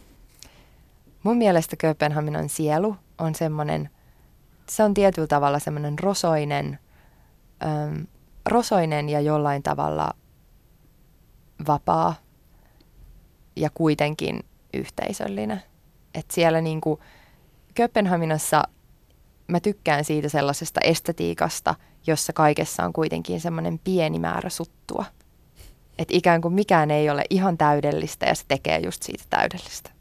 Mun 1.28 1.36
mielestä 1.36 1.76
Kööpenhaminan 1.76 2.48
sielu 2.48 2.96
on 3.18 3.34
semmoinen, 3.34 3.90
se 4.68 4.82
on 4.82 4.94
tietyllä 4.94 5.26
tavalla 5.26 5.58
semmoinen 5.58 5.98
rosoinen, 5.98 6.78
äm, 7.62 8.06
rosoinen 8.46 9.08
ja 9.08 9.20
jollain 9.20 9.62
tavalla 9.62 10.10
vapaa 11.66 12.14
ja 13.56 13.70
kuitenkin 13.74 14.40
yhteisöllinen. 14.74 15.62
Et 16.14 16.30
siellä 16.30 16.60
niin 16.60 16.80
kuin 16.80 17.00
Kööpenhaminassa 17.74 18.62
mä 19.48 19.60
tykkään 19.60 20.04
siitä 20.04 20.28
sellaisesta 20.28 20.80
estetiikasta, 20.80 21.74
jossa 22.06 22.32
kaikessa 22.32 22.84
on 22.84 22.92
kuitenkin 22.92 23.40
semmoinen 23.40 23.78
pieni 23.78 24.18
määrä 24.18 24.50
suttua. 24.50 25.04
Että 25.98 26.14
ikään 26.16 26.40
kuin 26.40 26.54
mikään 26.54 26.90
ei 26.90 27.10
ole 27.10 27.24
ihan 27.30 27.58
täydellistä 27.58 28.26
ja 28.26 28.34
se 28.34 28.44
tekee 28.48 28.78
just 28.78 29.02
siitä 29.02 29.24
täydellistä. 29.30 29.97